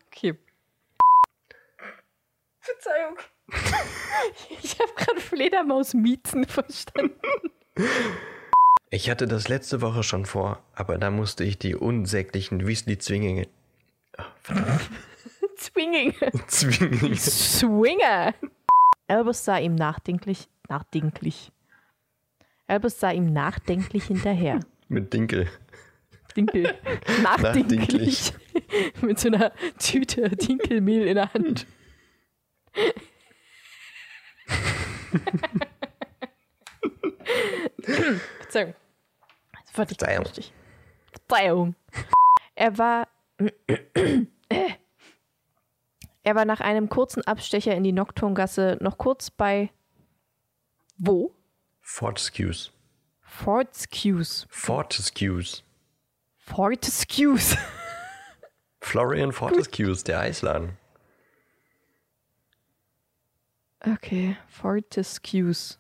Okay. 0.08 0.38
Verzeihung. 2.60 3.18
Ich 4.62 4.78
habe 4.78 4.92
gerade 4.98 5.22
Fledermaus-Miezen 5.22 6.44
verstanden. 6.46 7.16
Ich 8.92 9.10
hatte 9.10 9.28
das 9.28 9.48
letzte 9.48 9.82
Woche 9.82 10.02
schon 10.02 10.26
vor, 10.26 10.64
aber 10.74 10.98
da 10.98 11.12
musste 11.12 11.44
ich 11.44 11.60
die 11.60 11.76
unsäglichen 11.76 12.68
Weasley-Zwinge... 12.68 13.48
Zwinging. 15.56 16.16
Zwinge... 16.48 17.16
Swinger. 17.16 18.34
Albus 19.08 19.46
sah 19.46 19.60
ihm 19.60 19.76
nachdenklich, 19.76 20.50
nachdenklich. 20.68 21.52
Albus 22.68 23.00
sah 23.00 23.12
ihm 23.12 23.32
nachdenklich 23.32 24.06
hinterher. 24.06 24.60
Mit 24.88 25.14
Dinkel. 25.14 25.48
Dinkel. 26.40 26.74
Nachdenklich. 27.24 28.34
Mit 29.02 29.20
so 29.20 29.28
einer 29.28 29.52
Tüte 29.78 30.30
Dinkelmehl 30.30 31.08
in 31.08 31.16
der 31.16 31.34
Hand. 31.34 31.66
Verzeihung. 38.40 38.74
Das 39.52 39.72
Verzeihung. 39.72 40.26
Verzeihung. 41.12 41.76
Er 42.56 42.78
war. 42.78 43.08
Er 46.22 46.36
war 46.36 46.46
nach 46.46 46.60
einem 46.60 46.90
kurzen 46.90 47.26
Abstecher 47.26 47.74
in 47.74 47.84
die 47.84 47.94
Nocturngasse 47.94 48.78
noch 48.82 48.98
kurz 48.98 49.32
bei. 49.32 49.72
Wo? 50.98 51.34
Fortescues. 51.80 52.72
Fortescues. 53.22 54.46
Fortescues. 54.50 55.64
Fortescues. 56.50 57.56
Florian 58.82 59.32
Fortescues, 59.32 60.04
der 60.04 60.20
Eisladen. 60.22 60.78
Okay, 63.86 64.36
Fortescues. 64.48 65.80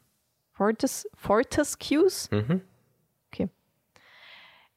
Fortes, 0.53 1.07
Fortescues? 1.15 2.29
Mhm. 2.31 2.61
Okay. 3.31 3.49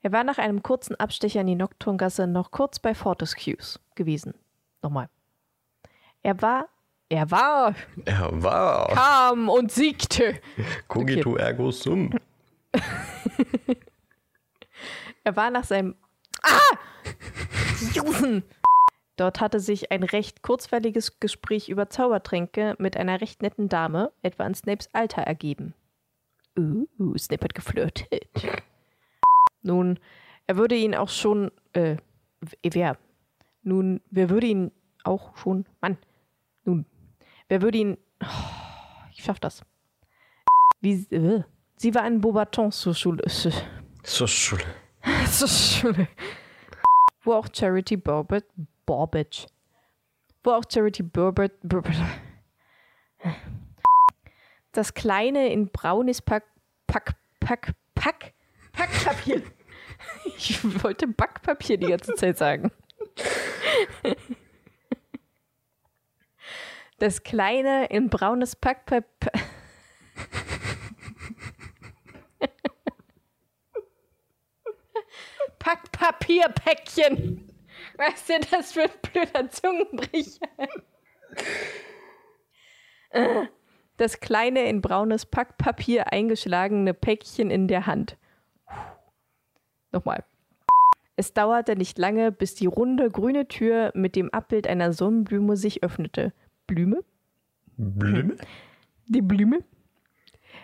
Er 0.02 0.12
war 0.12 0.24
nach 0.24 0.38
einem 0.38 0.62
kurzen 0.62 0.96
Abstecher 0.96 1.40
in 1.42 1.46
die 1.48 1.54
Nocturngasse 1.56 2.26
noch 2.26 2.50
kurz 2.50 2.78
bei 2.78 2.94
Fortescues 2.94 3.78
gewesen. 3.94 4.34
Nochmal. 4.82 5.08
Er 6.22 6.40
war, 6.40 6.68
er 7.08 7.30
war, 7.30 7.74
Er 8.06 8.42
war 8.42 8.88
kam 8.88 9.48
und 9.48 9.70
siegte. 9.70 10.40
cogito 10.88 11.36
ergo 11.36 11.70
sum. 11.70 12.18
Er 15.24 15.36
war 15.36 15.50
nach 15.50 15.64
seinem. 15.64 15.94
Ah! 16.42 16.76
Jusen! 17.92 18.44
Dort 19.16 19.40
hatte 19.40 19.60
sich 19.60 19.92
ein 19.92 20.02
recht 20.02 20.42
kurzweiliges 20.42 21.20
Gespräch 21.20 21.68
über 21.68 21.90
Zaubertränke 21.90 22.74
mit 22.78 22.96
einer 22.96 23.20
recht 23.20 23.42
netten 23.42 23.68
Dame, 23.68 24.10
etwa 24.22 24.46
in 24.46 24.54
Snapes 24.54 24.88
Alter, 24.94 25.22
ergeben. 25.22 25.74
Uh, 26.58 26.86
Snape 27.16 27.44
hat 27.44 27.54
geflirtet. 27.54 28.26
Nun, 29.62 29.98
er 30.46 30.56
würde 30.56 30.74
ihn 30.74 30.94
auch 30.94 31.08
schon. 31.08 31.50
Äh, 31.72 31.96
wer? 32.62 32.98
Nun, 33.62 34.00
wer 34.10 34.28
würde 34.28 34.46
ihn 34.46 34.72
auch 35.04 35.36
schon. 35.36 35.66
Mann. 35.80 35.98
Nun, 36.64 36.84
wer 37.48 37.62
würde 37.62 37.78
ihn. 37.78 37.98
Oh, 38.22 39.06
ich 39.12 39.22
schaff 39.22 39.40
das. 39.40 39.62
Wie. 40.80 41.06
Äh, 41.10 41.44
sie 41.76 41.94
war 41.94 42.06
in 42.06 42.20
Beaubaton 42.20 42.72
zur 42.72 42.94
Schule. 42.94 43.22
So 44.02 44.26
Schule. 44.26 44.64
Zur 45.38 45.48
Schule. 45.48 46.08
Wo 47.22 47.34
auch 47.34 47.48
Charity 47.52 47.96
Burbage, 47.96 48.46
Burbage. 48.86 49.46
Wo 50.42 50.52
auch 50.52 50.64
Charity 50.68 51.02
Burbage, 51.02 51.54
Burbage. 51.62 52.02
Das 54.72 54.94
kleine 54.94 55.52
in 55.52 55.68
braunes 55.68 56.22
Pack, 56.22 56.44
Pack, 56.86 57.14
Pack, 57.40 57.74
Pack, 57.94 58.32
Packpapier. 58.72 59.42
Ich 60.24 60.82
wollte 60.82 61.06
Backpapier 61.06 61.76
die 61.76 61.86
ganze 61.86 62.14
Zeit 62.14 62.38
sagen. 62.38 62.72
Das 66.98 67.22
kleine 67.22 67.86
in 67.86 68.08
braunes 68.10 68.56
Packpapier. 68.56 69.32
Packpapierpäckchen. 76.40 77.48
Was 77.96 78.14
ist 78.14 78.28
denn 78.28 78.42
das 78.50 78.78
ein 78.78 78.90
blöder 79.02 79.50
Zungenbrecher? 79.50 80.48
Das 83.96 84.20
kleine 84.20 84.64
in 84.68 84.80
braunes 84.80 85.26
Packpapier 85.26 86.12
eingeschlagene 86.12 86.94
Päckchen 86.94 87.50
in 87.50 87.68
der 87.68 87.86
Hand. 87.86 88.16
Nochmal. 89.92 90.24
Es 91.16 91.34
dauerte 91.34 91.76
nicht 91.76 91.98
lange, 91.98 92.32
bis 92.32 92.54
die 92.54 92.66
runde 92.66 93.10
grüne 93.10 93.46
Tür 93.46 93.92
mit 93.94 94.16
dem 94.16 94.30
Abbild 94.30 94.66
einer 94.66 94.92
Sonnenblume 94.92 95.56
sich 95.56 95.82
öffnete. 95.82 96.32
Blume? 96.66 97.04
Blüme? 97.76 98.36
Die 99.06 99.20
Blume? 99.20 99.62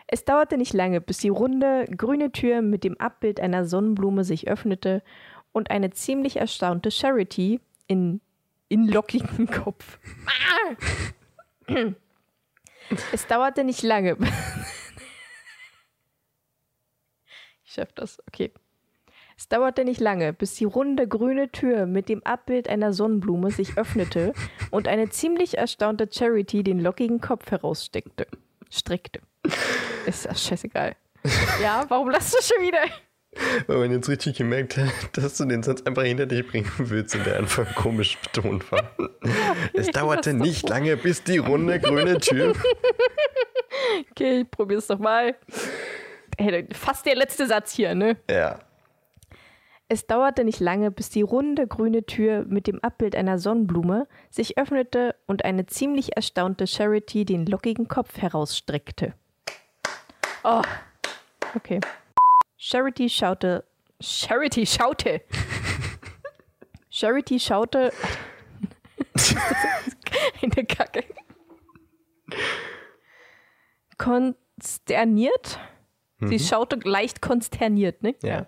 Es 0.06 0.24
dauerte 0.24 0.56
nicht 0.56 0.72
lange, 0.72 1.02
bis 1.02 1.18
die 1.18 1.28
runde, 1.28 1.84
grüne 1.94 2.32
Tür 2.32 2.62
mit 2.62 2.82
dem 2.82 2.98
Abbild 2.98 3.40
einer 3.40 3.66
Sonnenblume 3.66 4.24
sich 4.24 4.48
öffnete 4.48 5.02
und 5.58 5.70
eine 5.70 5.90
ziemlich 5.90 6.36
erstaunte 6.36 6.90
Charity 6.90 7.60
in, 7.88 8.20
in 8.68 8.86
lockigen 8.88 9.46
Kopf. 9.50 9.98
Ah! 10.26 11.92
Es 13.12 13.26
dauerte 13.26 13.64
nicht 13.64 13.82
lange. 13.82 14.16
Ich 17.64 17.72
schaff 17.74 17.92
das, 17.92 18.18
okay. 18.28 18.50
Es 19.36 19.48
dauerte 19.48 19.84
nicht 19.84 20.00
lange, 20.00 20.32
bis 20.32 20.54
die 20.54 20.64
runde 20.64 21.06
grüne 21.06 21.50
Tür 21.50 21.86
mit 21.86 22.08
dem 22.08 22.24
Abbild 22.24 22.68
einer 22.68 22.92
Sonnenblume 22.92 23.50
sich 23.50 23.76
öffnete 23.76 24.32
und 24.70 24.88
eine 24.88 25.10
ziemlich 25.10 25.58
erstaunte 25.58 26.08
Charity 26.10 26.62
den 26.62 26.80
lockigen 26.80 27.20
Kopf 27.20 27.50
heraussteckte. 27.50 28.26
Streckte. 28.70 29.20
Ist 30.06 30.24
das 30.24 30.42
scheißegal. 30.42 30.96
Ja, 31.60 31.84
warum 31.88 32.10
lachst 32.10 32.32
du 32.32 32.42
schon 32.42 32.64
wieder? 32.64 32.82
Weil 33.66 33.78
man 33.78 33.92
jetzt 33.92 34.08
richtig 34.08 34.38
gemerkt 34.38 34.76
hat, 34.76 34.90
dass 35.12 35.36
du 35.36 35.44
den 35.44 35.62
Satz 35.62 35.82
einfach 35.82 36.02
hinter 36.02 36.26
dich 36.26 36.46
bringen 36.46 36.70
willst 36.78 37.14
und 37.14 37.26
der 37.26 37.38
einfach 37.38 37.74
komisch 37.74 38.18
betont 38.18 38.70
war. 38.72 38.90
es 39.74 39.88
dauerte 39.88 40.34
nicht 40.34 40.68
lange, 40.68 40.96
bis 40.96 41.22
die 41.22 41.38
runde 41.38 41.78
grüne 41.80 42.18
Tür. 42.18 42.54
Okay, 44.10 44.40
ich 44.40 44.50
probier's 44.50 44.86
doch 44.88 44.98
mal. 44.98 45.34
Hey, 46.36 46.66
fast 46.72 47.06
der 47.06 47.14
letzte 47.14 47.46
Satz 47.46 47.72
hier, 47.72 47.94
ne? 47.94 48.16
Ja. 48.28 48.58
Es 49.88 50.06
dauerte 50.06 50.44
nicht 50.44 50.60
lange, 50.60 50.90
bis 50.90 51.08
die 51.10 51.22
runde 51.22 51.66
grüne 51.66 52.04
Tür 52.04 52.44
mit 52.46 52.66
dem 52.66 52.82
Abbild 52.82 53.16
einer 53.16 53.38
Sonnenblume 53.38 54.06
sich 54.30 54.58
öffnete 54.58 55.14
und 55.26 55.44
eine 55.44 55.66
ziemlich 55.66 56.16
erstaunte 56.16 56.66
Charity 56.66 57.24
den 57.24 57.46
lockigen 57.46 57.88
Kopf 57.88 58.18
herausstreckte. 58.18 59.14
Oh, 60.44 60.62
okay. 61.54 61.80
Charity 62.70 63.08
schaute. 63.08 63.64
Charity 63.98 64.66
schaute. 64.66 65.22
Charity 66.90 67.40
schaute. 67.40 67.94
Eine 70.42 70.66
Kacke. 70.66 71.04
Konsterniert? 73.96 75.58
Sie 76.20 76.38
schaute 76.38 76.76
leicht 76.84 77.22
konsterniert, 77.22 78.02
ne? 78.02 78.14
Ja. 78.22 78.44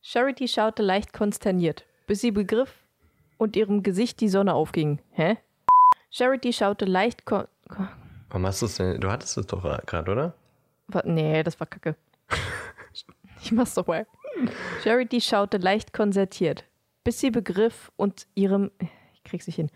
Charity 0.00 0.48
schaute 0.48 0.82
leicht 0.82 1.12
konsterniert, 1.12 1.84
bis 2.06 2.22
sie 2.22 2.30
begriff 2.30 2.86
und 3.36 3.54
ihrem 3.54 3.82
Gesicht 3.82 4.18
die 4.22 4.30
Sonne 4.30 4.54
aufging. 4.54 5.02
Hä? 5.10 5.36
Charity 6.08 6.54
schaute 6.54 6.86
leicht 6.86 7.26
kon 7.26 7.44
Warum 8.30 8.46
hast 8.46 8.62
du 8.62 8.66
es 8.66 8.76
denn? 8.76 8.98
Du 8.98 9.10
hattest 9.10 9.36
es 9.36 9.46
doch 9.46 9.62
gerade, 9.84 10.10
oder? 10.10 10.34
Nee, 11.04 11.42
das 11.42 11.60
war 11.60 11.66
kacke. 11.66 11.94
Ich 13.48 13.52
mach's 13.52 13.72
doch 13.72 13.86
mal. 13.86 14.06
Charity 14.84 15.22
schaute 15.22 15.56
leicht 15.56 15.94
konzertiert, 15.94 16.66
bis 17.02 17.18
sie 17.18 17.30
begriff 17.30 17.90
und 17.96 18.26
ihrem. 18.34 18.70
Ich 19.14 19.24
krieg's 19.24 19.46
nicht 19.46 19.56
hin. 19.56 19.70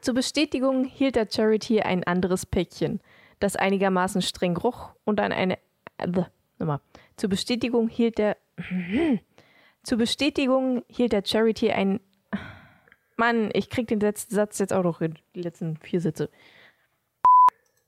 Zur 0.00 0.14
Bestätigung 0.14 0.84
hielt 0.84 1.14
der 1.14 1.28
Charity 1.30 1.82
ein 1.82 2.04
anderes 2.04 2.46
Päckchen, 2.46 3.02
das 3.40 3.56
einigermaßen 3.56 4.22
streng 4.22 4.56
roch 4.56 4.94
und 5.04 5.20
an 5.20 5.32
eine. 5.32 5.58
Äh, 5.98 6.08
nochmal. 6.58 6.80
Zur 7.18 7.28
Bestätigung 7.28 7.88
hielt 7.88 8.16
der. 8.16 8.38
Zur 9.82 9.98
Bestätigung 9.98 10.82
hielt 10.88 11.12
der 11.12 11.24
Charity 11.26 11.72
ein. 11.72 12.00
Mann, 13.18 13.50
ich 13.52 13.68
krieg 13.68 13.86
den 13.86 14.00
letzten 14.00 14.34
Satz 14.34 14.58
jetzt 14.60 14.72
auch 14.72 14.82
noch 14.82 15.00
hin. 15.00 15.18
Die 15.34 15.42
letzten 15.42 15.76
vier 15.76 16.00
Sätze. 16.00 16.30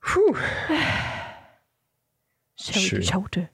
Puh. 0.03 0.37
Charity 2.59 2.81
Schön. 2.81 3.03
schaute. 3.03 3.49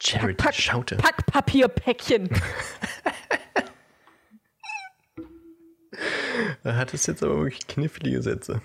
Charity 0.00 0.34
Pack- 0.34 0.54
schaute. 0.54 0.96
Packpapierpäckchen. 0.96 2.28
Da 6.62 6.74
hat 6.76 6.92
es 6.94 7.06
jetzt 7.06 7.22
aber 7.22 7.36
wirklich 7.38 7.66
knifflige 7.66 8.22
Sätze. 8.22 8.60